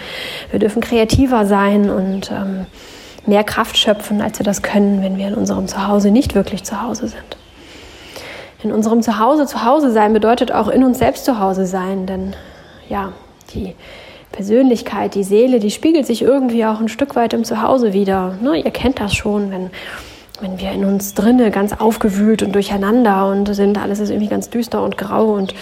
[0.52, 2.68] Wir dürfen kreativer sein und ähm,
[3.26, 6.82] mehr Kraft schöpfen, als wir das können, wenn wir in unserem Zuhause nicht wirklich zu
[6.82, 7.38] Hause sind.
[8.64, 12.34] In unserem Zuhause zu Hause sein bedeutet auch in uns selbst zu Hause sein, denn
[12.88, 13.14] ja,
[13.54, 13.76] die
[14.32, 18.36] Persönlichkeit, die Seele, die spiegelt sich irgendwie auch ein Stück weit im Zuhause wieder.
[18.42, 18.58] Ne?
[18.58, 19.70] Ihr kennt das schon, wenn,
[20.42, 24.50] wenn wir in uns drinnen ganz aufgewühlt und durcheinander und sind, alles ist irgendwie ganz
[24.50, 25.54] düster und grau und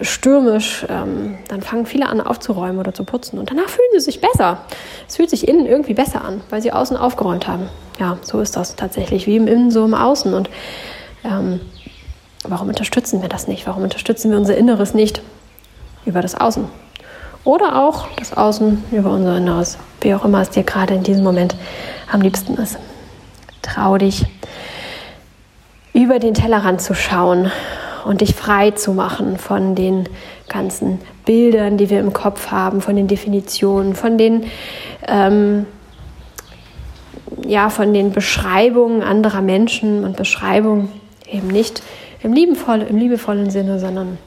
[0.00, 4.20] stürmisch, ähm, dann fangen viele an aufzuräumen oder zu putzen und danach fühlen sie sich
[4.20, 4.58] besser.
[5.06, 7.68] Es fühlt sich innen irgendwie besser an, weil sie außen aufgeräumt haben.
[8.00, 10.34] Ja, so ist das tatsächlich, wie im Innen, so im Außen.
[10.34, 10.50] Und
[11.24, 11.60] ähm,
[12.42, 13.66] warum unterstützen wir das nicht?
[13.66, 15.22] Warum unterstützen wir unser Inneres nicht
[16.04, 16.64] über das Außen?
[17.44, 21.24] Oder auch das Außen über unser Inneres, wie auch immer es dir gerade in diesem
[21.24, 21.54] Moment
[22.10, 22.78] am liebsten ist.
[23.62, 24.26] Trau dich,
[25.92, 27.50] über den Tellerrand zu schauen
[28.04, 30.08] und dich frei zu machen von den
[30.48, 34.44] ganzen Bildern, die wir im Kopf haben, von den Definitionen, von den
[35.06, 35.66] ähm,
[37.46, 40.88] ja, von den Beschreibungen anderer Menschen und Beschreibungen
[41.30, 41.82] eben nicht
[42.22, 44.18] im liebevollen, im liebevollen Sinne, sondern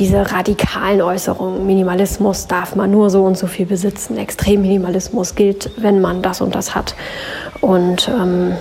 [0.00, 6.00] diese radikalen Äußerungen, Minimalismus darf man nur so und so viel besitzen, Extremminimalismus gilt, wenn
[6.00, 6.94] man das und das hat
[7.60, 8.54] und ähm,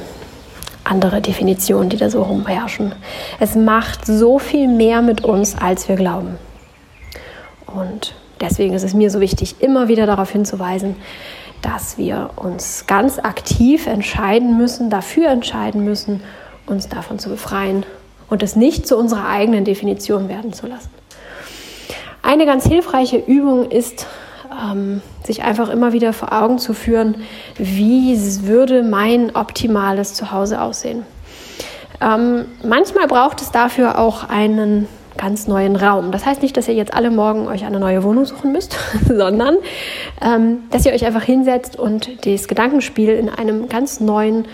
[0.84, 2.94] andere Definitionen, die da so rumherrschen.
[3.40, 6.38] Es macht so viel mehr mit uns, als wir glauben.
[7.66, 10.98] Und deswegen ist es mir so wichtig, immer wieder darauf hinzuweisen,
[11.62, 16.22] dass wir uns ganz aktiv entscheiden müssen, dafür entscheiden müssen,
[16.66, 17.86] uns davon zu befreien
[18.30, 20.99] und es nicht zu unserer eigenen Definition werden zu lassen.
[22.22, 24.08] Eine ganz hilfreiche Übung ist
[24.52, 27.16] ähm, sich einfach immer wieder vor Augen zu führen,
[27.58, 31.06] wie würde mein optimales Zuhause aussehen.
[32.02, 36.12] Ähm, manchmal braucht es dafür auch einen ganz neuen Raum.
[36.12, 38.78] Das heißt nicht, dass ihr jetzt alle morgen euch eine neue Wohnung suchen müsst,
[39.08, 39.58] sondern
[40.22, 44.46] ähm, dass ihr euch einfach hinsetzt und das Gedankenspiel in einem ganz neuen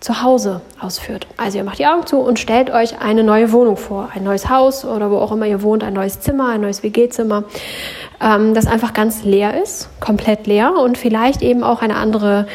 [0.00, 1.26] Zuhause ausführt.
[1.36, 4.48] Also ihr macht die Augen zu und stellt euch eine neue Wohnung vor, ein neues
[4.48, 7.44] Haus oder wo auch immer ihr wohnt, ein neues Zimmer, ein neues WG-Zimmer,
[8.22, 12.46] ähm, das einfach ganz leer ist, komplett leer und vielleicht eben auch eine andere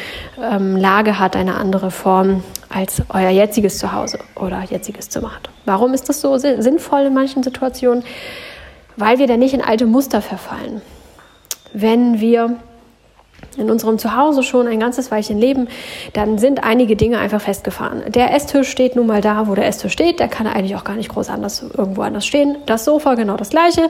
[0.42, 5.50] ähm, Lage hat, eine andere Form als euer jetziges Zuhause oder jetziges Zimmer hat.
[5.66, 8.04] Warum ist das so sinnvoll in manchen Situationen?
[8.98, 10.82] Weil wir da nicht in alte Muster verfallen.
[11.74, 12.58] Wenn wir
[13.58, 15.68] in unserem Zuhause schon ein ganzes Weilchen leben,
[16.14, 18.04] dann sind einige Dinge einfach festgefahren.
[18.08, 20.20] Der Esstisch steht nun mal da, wo der Esstisch steht.
[20.20, 22.58] Der kann eigentlich auch gar nicht groß anders irgendwo anders stehen.
[22.66, 23.90] Das Sofa genau das gleiche.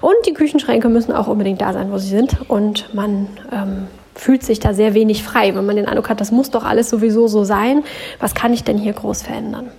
[0.00, 2.36] Und die Küchenschränke müssen auch unbedingt da sein, wo sie sind.
[2.48, 6.30] Und man ähm, fühlt sich da sehr wenig frei, wenn man den Eindruck hat, das
[6.30, 7.84] muss doch alles sowieso so sein.
[8.20, 9.70] Was kann ich denn hier groß verändern?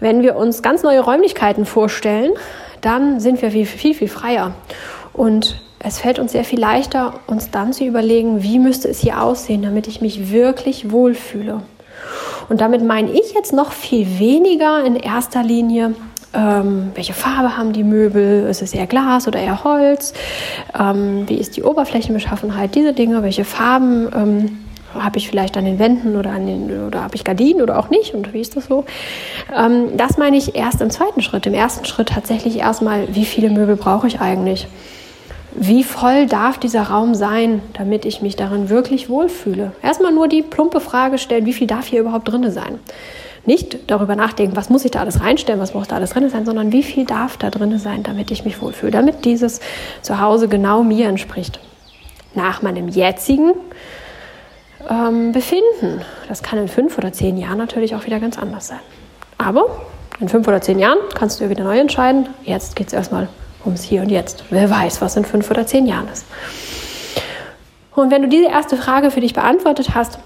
[0.00, 2.32] Wenn wir uns ganz neue Räumlichkeiten vorstellen,
[2.80, 4.52] dann sind wir viel, viel, viel freier.
[5.12, 9.22] Und es fällt uns sehr viel leichter, uns dann zu überlegen, wie müsste es hier
[9.22, 11.60] aussehen, damit ich mich wirklich wohlfühle.
[12.48, 15.94] Und damit meine ich jetzt noch viel weniger in erster Linie,
[16.32, 20.14] ähm, welche Farbe haben die Möbel, ist es eher Glas oder eher Holz,
[20.78, 24.58] ähm, wie ist die Oberflächenbeschaffenheit, diese Dinge, welche Farben ähm,
[24.98, 27.90] habe ich vielleicht an den Wänden oder, an den, oder habe ich Gardinen oder auch
[27.90, 28.84] nicht und wie ist das so?
[29.54, 31.46] Ähm, das meine ich erst im zweiten Schritt.
[31.46, 34.66] Im ersten Schritt tatsächlich erstmal, wie viele Möbel brauche ich eigentlich?
[35.56, 39.70] Wie voll darf dieser Raum sein, damit ich mich darin wirklich wohlfühle?
[39.82, 42.80] Erstmal nur die plumpe Frage stellen, wie viel darf hier überhaupt drin sein?
[43.46, 46.44] Nicht darüber nachdenken, was muss ich da alles reinstellen, was muss da alles drin sein,
[46.44, 49.60] sondern wie viel darf da drin sein, damit ich mich wohlfühle, damit dieses
[50.02, 51.60] Zuhause genau mir entspricht.
[52.34, 53.52] Nach meinem jetzigen
[54.90, 56.00] ähm, Befinden.
[56.26, 58.80] Das kann in fünf oder zehn Jahren natürlich auch wieder ganz anders sein.
[59.38, 59.82] Aber
[60.18, 62.28] in fünf oder zehn Jahren kannst du ja wieder neu entscheiden.
[62.42, 63.28] Jetzt geht es erstmal
[63.64, 64.44] ums Hier und Jetzt.
[64.50, 66.26] Wer weiß, was in fünf oder zehn Jahren ist.
[67.94, 70.18] Und wenn du diese erste Frage für dich beantwortet hast,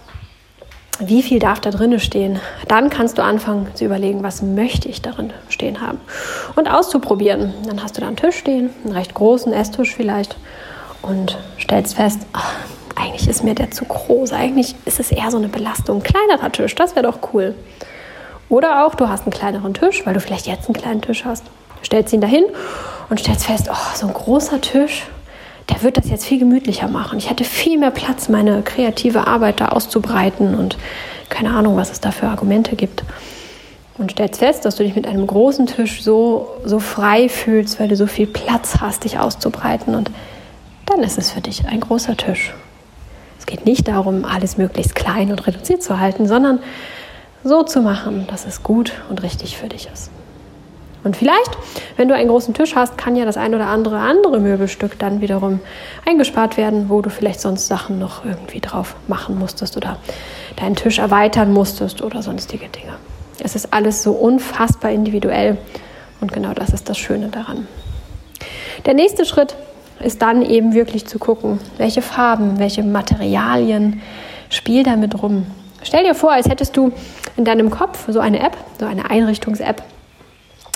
[1.00, 5.00] wie viel darf da drinnen stehen, dann kannst du anfangen zu überlegen, was möchte ich
[5.00, 6.00] darin stehen haben
[6.56, 7.54] und auszuprobieren.
[7.66, 10.36] Dann hast du da einen Tisch stehen, einen recht großen Esstisch vielleicht
[11.02, 12.52] und stellst fest, ach,
[12.96, 15.98] eigentlich ist mir der zu groß, eigentlich ist es eher so eine Belastung.
[15.98, 17.54] Ein kleinerer Tisch, das wäre doch cool.
[18.48, 21.44] Oder auch, du hast einen kleineren Tisch, weil du vielleicht jetzt einen kleinen Tisch hast
[21.84, 22.44] stellst ihn dahin
[23.08, 25.06] und stellst fest, oh, so ein großer Tisch,
[25.68, 27.18] der wird das jetzt viel gemütlicher machen.
[27.18, 30.78] Ich hätte viel mehr Platz, meine kreative Arbeit da auszubreiten und
[31.28, 33.04] keine Ahnung, was es da für Argumente gibt.
[33.98, 37.88] Und stellst fest, dass du dich mit einem großen Tisch so, so frei fühlst, weil
[37.88, 39.94] du so viel Platz hast, dich auszubreiten.
[39.94, 40.10] Und
[40.86, 42.54] dann ist es für dich ein großer Tisch.
[43.38, 46.60] Es geht nicht darum, alles möglichst klein und reduziert zu halten, sondern
[47.44, 50.10] so zu machen, dass es gut und richtig für dich ist.
[51.08, 51.56] Und vielleicht,
[51.96, 55.22] wenn du einen großen Tisch hast, kann ja das ein oder andere andere Möbelstück dann
[55.22, 55.58] wiederum
[56.04, 59.96] eingespart werden, wo du vielleicht sonst Sachen noch irgendwie drauf machen musstest oder
[60.56, 62.92] deinen Tisch erweitern musstest oder sonstige Dinge.
[63.42, 65.56] Es ist alles so unfassbar individuell
[66.20, 67.66] und genau das ist das Schöne daran.
[68.84, 69.56] Der nächste Schritt
[70.00, 74.02] ist dann eben wirklich zu gucken, welche Farben, welche Materialien,
[74.50, 75.46] spiel damit rum.
[75.82, 76.92] Stell dir vor, als hättest du
[77.38, 79.82] in deinem Kopf so eine App, so eine Einrichtungs-App,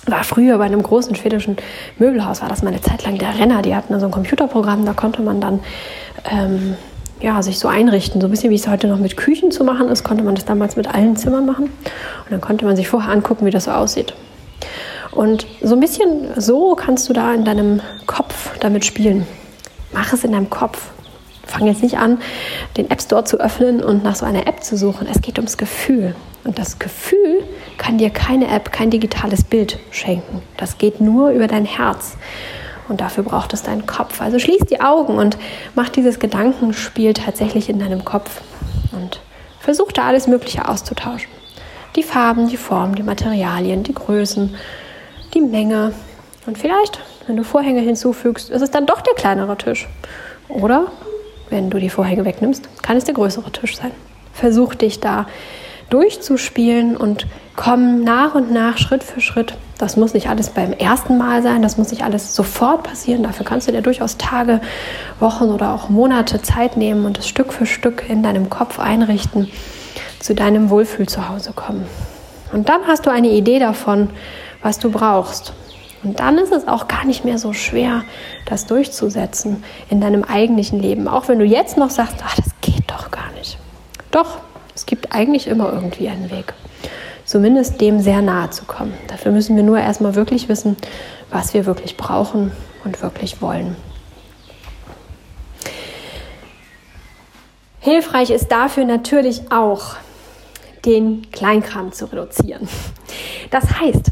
[0.07, 1.57] war früher bei einem großen schwedischen
[1.99, 3.63] Möbelhaus, war das mal eine Zeit lang der Renner.
[3.63, 5.61] Die hatten so ein Computerprogramm, da konnte man dann
[6.31, 6.77] ähm,
[7.21, 8.21] ja, sich so einrichten.
[8.21, 10.45] So ein bisschen wie es heute noch mit Küchen zu machen ist, konnte man das
[10.45, 11.65] damals mit allen Zimmern machen.
[11.67, 14.15] Und dann konnte man sich vorher angucken, wie das so aussieht.
[15.13, 19.27] Und so ein bisschen so kannst du da in deinem Kopf damit spielen.
[19.93, 20.91] Mach es in deinem Kopf.
[21.47, 22.19] Fang jetzt nicht an,
[22.77, 25.07] den App Store zu öffnen und nach so einer App zu suchen.
[25.07, 26.15] Es geht ums Gefühl.
[26.45, 27.45] Und das Gefühl
[27.79, 30.43] kann dir keine App, kein digitales Bild schenken.
[30.57, 32.17] Das geht nur über dein Herz.
[32.89, 34.21] Und dafür braucht es deinen Kopf.
[34.21, 35.39] Also schließ die Augen und
[35.75, 38.41] mach dieses Gedankenspiel tatsächlich in deinem Kopf.
[38.93, 39.21] Und
[39.61, 41.31] versuch da alles Mögliche auszutauschen.
[41.95, 44.57] Die Farben, die Formen, die Materialien, die Größen,
[45.35, 45.95] die Menge.
[46.47, 49.89] Und vielleicht, wenn du Vorhänge hinzufügst, ist es dann doch der kleinere Tisch.
[50.49, 50.89] Oder
[51.51, 53.93] wenn du die Vorhänge wegnimmst, kann es der größere Tisch sein.
[54.33, 55.27] Versuch dich da
[55.91, 57.27] durchzuspielen und
[57.57, 59.55] kommen nach und nach, Schritt für Schritt.
[59.79, 63.23] Das muss nicht alles beim ersten Mal sein, das muss nicht alles sofort passieren.
[63.23, 64.61] Dafür kannst du dir durchaus Tage,
[65.21, 69.51] Wochen oder auch Monate Zeit nehmen und es Stück für Stück in deinem Kopf einrichten,
[70.21, 71.87] zu deinem Wohlfühl zu Hause kommen.
[72.53, 74.11] Und dann hast du eine Idee davon,
[74.63, 75.53] was du brauchst.
[76.05, 78.03] Und dann ist es auch gar nicht mehr so schwer,
[78.45, 81.07] das durchzusetzen in deinem eigentlichen Leben.
[81.07, 83.59] Auch wenn du jetzt noch sagst, ach, das geht doch gar nicht.
[84.11, 84.39] Doch,
[84.83, 86.55] es gibt eigentlich immer irgendwie einen Weg.
[87.25, 88.93] Zumindest dem sehr nahe zu kommen.
[89.07, 90.77] Dafür müssen wir nur erstmal wirklich wissen,
[91.31, 92.51] was wir wirklich brauchen
[92.83, 93.77] und wirklich wollen.
[97.79, 99.95] Hilfreich ist dafür natürlich auch,
[100.85, 102.69] den Kleinkram zu reduzieren.
[103.53, 104.11] Das heißt,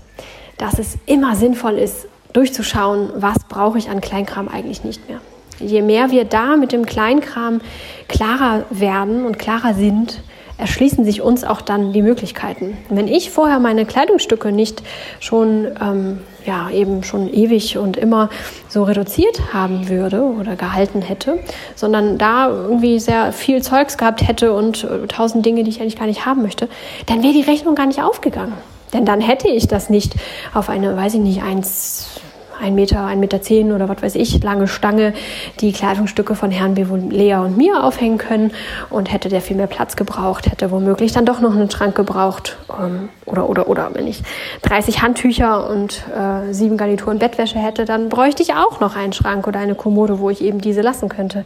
[0.57, 5.21] dass es immer sinnvoll ist, durchzuschauen, was brauche ich an Kleinkram eigentlich nicht mehr.
[5.59, 7.61] Je mehr wir da mit dem Kleinkram
[8.07, 10.23] klarer werden und klarer sind,
[10.61, 12.77] erschließen sich uns auch dann die Möglichkeiten.
[12.89, 14.83] Wenn ich vorher meine Kleidungsstücke nicht
[15.19, 18.31] schon, ähm, ja, eben schon ewig und immer
[18.69, 21.39] so reduziert haben würde oder gehalten hätte,
[21.75, 25.99] sondern da irgendwie sehr viel Zeugs gehabt hätte und äh, tausend Dinge, die ich eigentlich
[25.99, 26.69] gar nicht haben möchte,
[27.07, 28.55] dann wäre die Rechnung gar nicht aufgegangen.
[28.93, 30.15] Denn dann hätte ich das nicht
[30.53, 32.21] auf eine, weiß ich nicht, eins
[32.61, 35.15] ein Meter, ein Meter zehn oder was weiß ich, lange Stange
[35.61, 38.53] die Kleidungsstücke von Herrn Bevo, Lea und mir aufhängen können
[38.91, 42.59] und hätte der viel mehr Platz gebraucht, hätte womöglich dann doch noch einen Schrank gebraucht
[42.79, 44.23] ähm, oder, oder, oder, wenn ich
[44.63, 49.47] 30 Handtücher und äh, sieben Garnituren Bettwäsche hätte, dann bräuchte ich auch noch einen Schrank
[49.47, 51.45] oder eine Kommode, wo ich eben diese lassen könnte.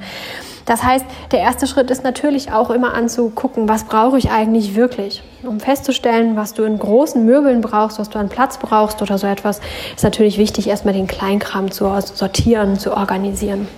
[0.64, 5.22] Das heißt, der erste Schritt ist natürlich auch immer anzugucken, was brauche ich eigentlich wirklich.
[5.42, 9.26] Um festzustellen, was du in großen Möbeln brauchst, was du an Platz brauchst oder so
[9.26, 9.60] etwas,
[9.94, 13.68] ist natürlich wichtig, erstmal den Kleinkram zu sortieren, zu organisieren.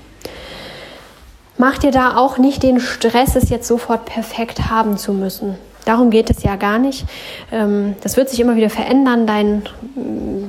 [1.58, 5.56] Mach dir da auch nicht den Stress, es jetzt sofort perfekt haben zu müssen.
[5.86, 7.06] Darum geht es ja gar nicht.
[7.52, 9.26] Ähm, das wird sich immer wieder verändern.
[9.26, 9.62] Dein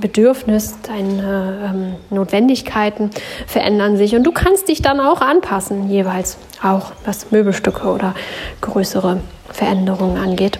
[0.02, 3.12] Bedürfnis, deine ähm, Notwendigkeiten
[3.46, 8.16] verändern sich und du kannst dich dann auch anpassen, jeweils auch was Möbelstücke oder
[8.62, 10.60] größere Veränderungen angeht.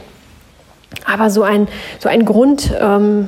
[1.06, 1.68] Aber so ein,
[2.00, 3.28] so ein Grundstock ähm,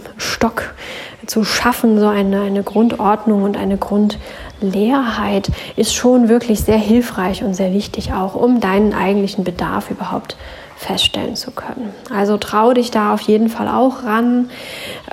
[1.26, 7.56] zu schaffen, so eine, eine Grundordnung und eine Grundleerheit ist schon wirklich sehr hilfreich und
[7.56, 10.38] sehr wichtig auch, um deinen eigentlichen Bedarf überhaupt
[10.80, 11.94] feststellen zu können.
[12.10, 14.50] Also trau dich da auf jeden Fall auch ran.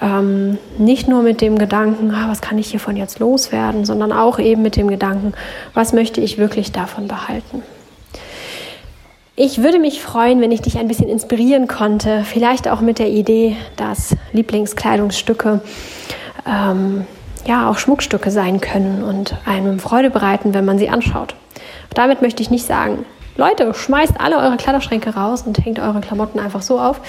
[0.01, 4.39] Ähm, nicht nur mit dem Gedanken, ah, was kann ich hiervon jetzt loswerden, sondern auch
[4.39, 5.35] eben mit dem Gedanken,
[5.75, 7.62] was möchte ich wirklich davon behalten.
[9.35, 13.09] Ich würde mich freuen, wenn ich dich ein bisschen inspirieren konnte, vielleicht auch mit der
[13.09, 15.61] Idee, dass Lieblingskleidungsstücke
[16.47, 17.07] ähm,
[17.45, 21.35] ja auch Schmuckstücke sein können und einem Freude bereiten, wenn man sie anschaut.
[21.93, 23.05] Damit möchte ich nicht sagen,
[23.37, 27.01] Leute, schmeißt alle eure Kleiderschränke raus und hängt eure Klamotten einfach so auf.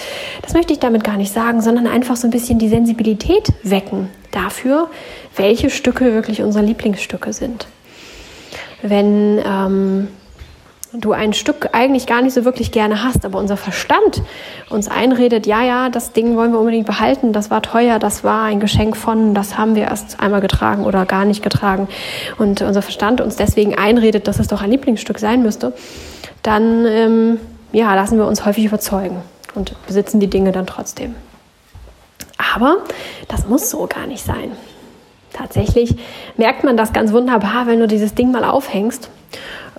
[0.41, 4.09] Das möchte ich damit gar nicht sagen, sondern einfach so ein bisschen die Sensibilität wecken
[4.32, 4.89] dafür,
[5.36, 7.67] welche Stücke wirklich unsere Lieblingsstücke sind.
[8.82, 10.07] Wenn ähm,
[11.00, 14.22] du ein Stück eigentlich gar nicht so wirklich gerne hast, aber unser Verstand
[14.70, 18.43] uns einredet, ja, ja, das Ding wollen wir unbedingt behalten, das war teuer, das war
[18.43, 21.88] ein Geschenk von, das haben wir erst einmal getragen oder gar nicht getragen
[22.38, 25.74] und unser Verstand uns deswegen einredet, dass es doch ein Lieblingsstück sein müsste,
[26.43, 27.39] dann ähm,
[27.72, 29.22] ja, lassen wir uns häufig überzeugen
[29.56, 31.16] und besitzen die Dinge dann trotzdem.
[32.56, 32.78] Aber
[33.28, 34.52] das muss so gar nicht sein.
[35.34, 35.95] Tatsächlich
[36.38, 39.10] merkt man das ganz wunderbar, wenn du dieses Ding mal aufhängst,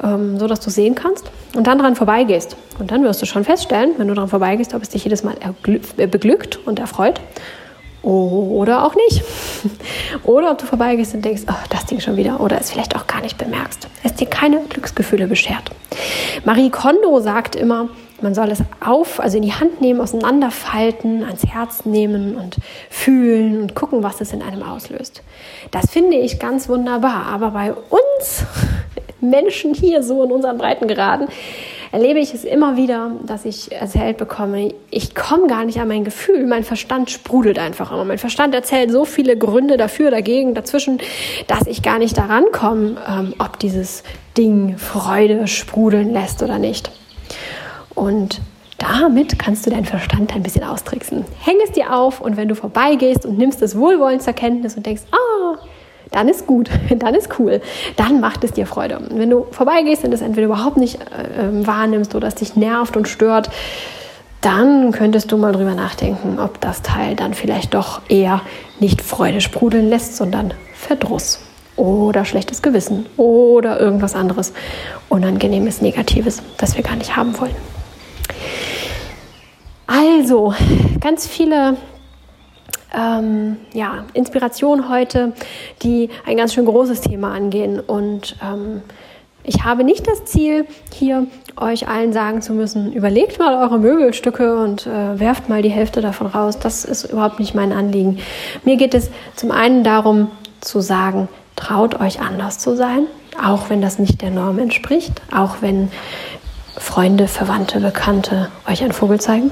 [0.02, 2.56] ähm, so dass du sehen kannst und dann dran vorbeigehst.
[2.78, 5.36] Und dann wirst du schon feststellen, wenn du dran vorbeigehst, ob es dich jedes Mal
[5.96, 7.20] äh, beglückt und erfreut
[8.02, 9.22] oder auch nicht.
[10.24, 12.40] Oder ob du vorbeigehst und denkst, oh, das Ding schon wieder.
[12.40, 13.88] Oder es vielleicht auch gar nicht bemerkst.
[14.02, 15.70] Es dir keine Glücksgefühle beschert.
[16.44, 17.88] Marie Kondo sagt immer,
[18.20, 22.56] man soll es auf, also in die Hand nehmen, auseinanderfalten, ans Herz nehmen und
[22.90, 25.22] fühlen und gucken, was es in einem auslöst.
[25.70, 27.26] Das finde ich ganz wunderbar.
[27.26, 28.44] Aber bei uns
[29.20, 31.28] Menschen hier so in unseren Breitengraden
[31.92, 36.04] erlebe ich es immer wieder, dass ich erzählt bekomme, ich komme gar nicht an mein
[36.04, 38.04] Gefühl, mein Verstand sprudelt einfach immer.
[38.04, 40.98] Mein Verstand erzählt so viele Gründe dafür, dagegen, dazwischen,
[41.46, 44.02] dass ich gar nicht daran komme, ähm, ob dieses
[44.36, 46.90] Ding Freude sprudeln lässt oder nicht.
[47.94, 48.40] Und
[48.78, 51.24] damit kannst du deinen Verstand ein bisschen austricksen.
[51.44, 54.86] Häng es dir auf und wenn du vorbeigehst und nimmst es wohlwollend zur Kenntnis und
[54.86, 55.56] denkst, ah, oh,
[56.10, 57.60] dann ist gut, dann ist cool,
[57.96, 59.00] dann macht es dir Freude.
[59.10, 62.96] Wenn du vorbeigehst und es entweder überhaupt nicht äh, ähm, wahrnimmst oder es dich nervt
[62.96, 63.50] und stört,
[64.40, 68.40] dann könntest du mal drüber nachdenken, ob das Teil dann vielleicht doch eher
[68.78, 71.40] nicht Freude sprudeln lässt, sondern Verdruss
[71.76, 74.52] oder schlechtes Gewissen oder irgendwas anderes
[75.08, 77.54] Unangenehmes, Negatives, das wir gar nicht haben wollen.
[79.86, 80.54] Also,
[81.00, 81.76] ganz viele
[82.96, 85.32] ähm, ja, Inspiration heute,
[85.82, 87.80] die ein ganz schön großes Thema angehen.
[87.80, 88.82] Und ähm,
[89.48, 91.26] Ich habe nicht das Ziel, hier
[91.56, 96.02] euch allen sagen zu müssen, überlegt mal eure Möbelstücke und äh, werft mal die Hälfte
[96.02, 96.58] davon raus.
[96.58, 98.18] Das ist überhaupt nicht mein Anliegen.
[98.64, 100.30] Mir geht es zum einen darum
[100.60, 103.06] zu sagen, traut euch anders zu sein,
[103.42, 105.90] auch wenn das nicht der Norm entspricht, auch wenn
[106.76, 109.50] Freunde, Verwandte, Bekannte euch einen Vogel zeigen.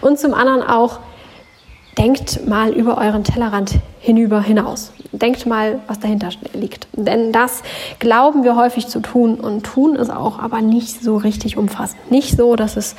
[0.00, 1.00] Und zum anderen auch,
[1.98, 4.92] denkt mal über euren Tellerrand hinüber hinaus.
[5.10, 6.86] Denkt mal, was dahinter liegt.
[6.92, 7.62] Denn das
[7.98, 12.10] glauben wir häufig zu tun und tun es auch, aber nicht so richtig umfassend.
[12.10, 12.94] Nicht so, dass, es,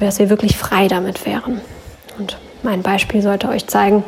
[0.00, 1.60] dass wir wirklich frei damit wären.
[2.18, 4.04] Und mein Beispiel sollte euch zeigen,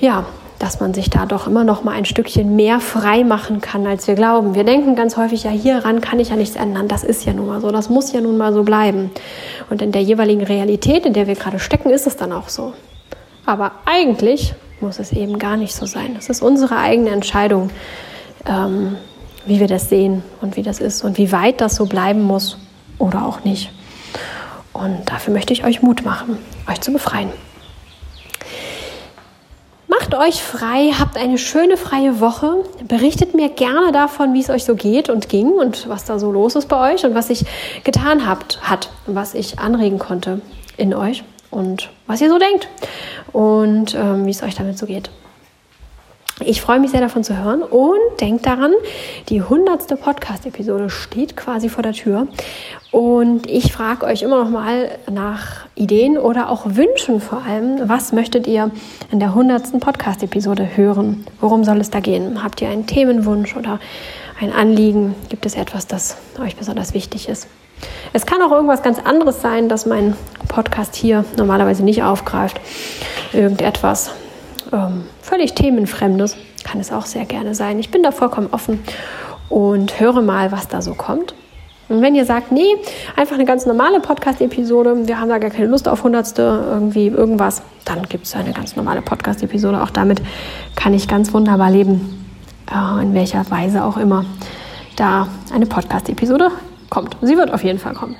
[0.00, 0.26] ja,
[0.58, 4.06] dass man sich da doch immer noch mal ein Stückchen mehr frei machen kann, als
[4.06, 4.54] wir glauben.
[4.54, 6.88] Wir denken ganz häufig, ja, hieran kann ich ja nichts ändern.
[6.88, 7.70] Das ist ja nun mal so.
[7.70, 9.10] Das muss ja nun mal so bleiben.
[9.70, 12.72] Und in der jeweiligen Realität, in der wir gerade stecken, ist es dann auch so.
[13.46, 16.16] Aber eigentlich muss es eben gar nicht so sein.
[16.18, 17.70] Es ist unsere eigene Entscheidung,
[18.46, 18.96] ähm,
[19.46, 22.58] wie wir das sehen und wie das ist und wie weit das so bleiben muss
[22.98, 23.70] oder auch nicht.
[24.72, 26.38] Und dafür möchte ich euch Mut machen,
[26.68, 27.30] euch zu befreien.
[29.86, 32.64] Macht euch frei, habt eine schöne freie Woche.
[32.88, 36.32] Berichtet mir gerne davon, wie es euch so geht und ging und was da so
[36.32, 37.44] los ist bei euch und was sich
[37.84, 40.40] getan habt, hat und was ich anregen konnte
[40.76, 41.22] in euch
[41.54, 42.68] und was ihr so denkt
[43.32, 45.10] und ähm, wie es euch damit so geht.
[46.40, 48.72] Ich freue mich sehr davon zu hören und denkt daran,
[49.28, 52.26] die hundertste Podcast-Episode steht quasi vor der Tür.
[52.90, 57.88] Und ich frage euch immer noch mal nach Ideen oder auch Wünschen vor allem.
[57.88, 58.72] Was möchtet ihr
[59.12, 61.24] in der hundertsten Podcast-Episode hören?
[61.40, 62.42] Worum soll es da gehen?
[62.42, 63.78] Habt ihr einen Themenwunsch oder
[64.40, 65.14] ein Anliegen?
[65.28, 67.46] Gibt es etwas, das euch besonders wichtig ist?
[68.12, 70.16] Es kann auch irgendwas ganz anderes sein, das mein
[70.48, 72.60] Podcast hier normalerweise nicht aufgreift.
[73.32, 74.12] Irgendetwas,
[74.72, 77.78] ähm, völlig themenfremdes kann es auch sehr gerne sein.
[77.78, 78.82] Ich bin da vollkommen offen
[79.48, 81.34] und höre mal, was da so kommt.
[81.88, 82.76] Und wenn ihr sagt, nee,
[83.14, 87.62] einfach eine ganz normale Podcast-Episode, wir haben da gar keine Lust auf Hundertste, irgendwie irgendwas,
[87.84, 89.82] dann gibt es eine ganz normale Podcast-Episode.
[89.82, 90.22] Auch damit
[90.76, 92.26] kann ich ganz wunderbar leben,
[92.72, 94.24] äh, in welcher Weise auch immer
[94.96, 96.50] da eine Podcast-Episode
[96.94, 97.16] kommt.
[97.20, 98.16] Sie wird auf jeden Fall kommen.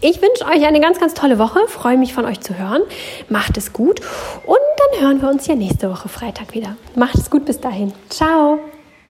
[0.00, 1.60] Ich wünsche euch eine ganz, ganz tolle Woche.
[1.66, 2.82] Freue mich von euch zu hören.
[3.28, 4.00] Macht es gut
[4.46, 4.58] und
[4.92, 6.76] dann hören wir uns ja nächste Woche Freitag wieder.
[6.94, 7.92] Macht es gut bis dahin.
[8.08, 8.60] Ciao.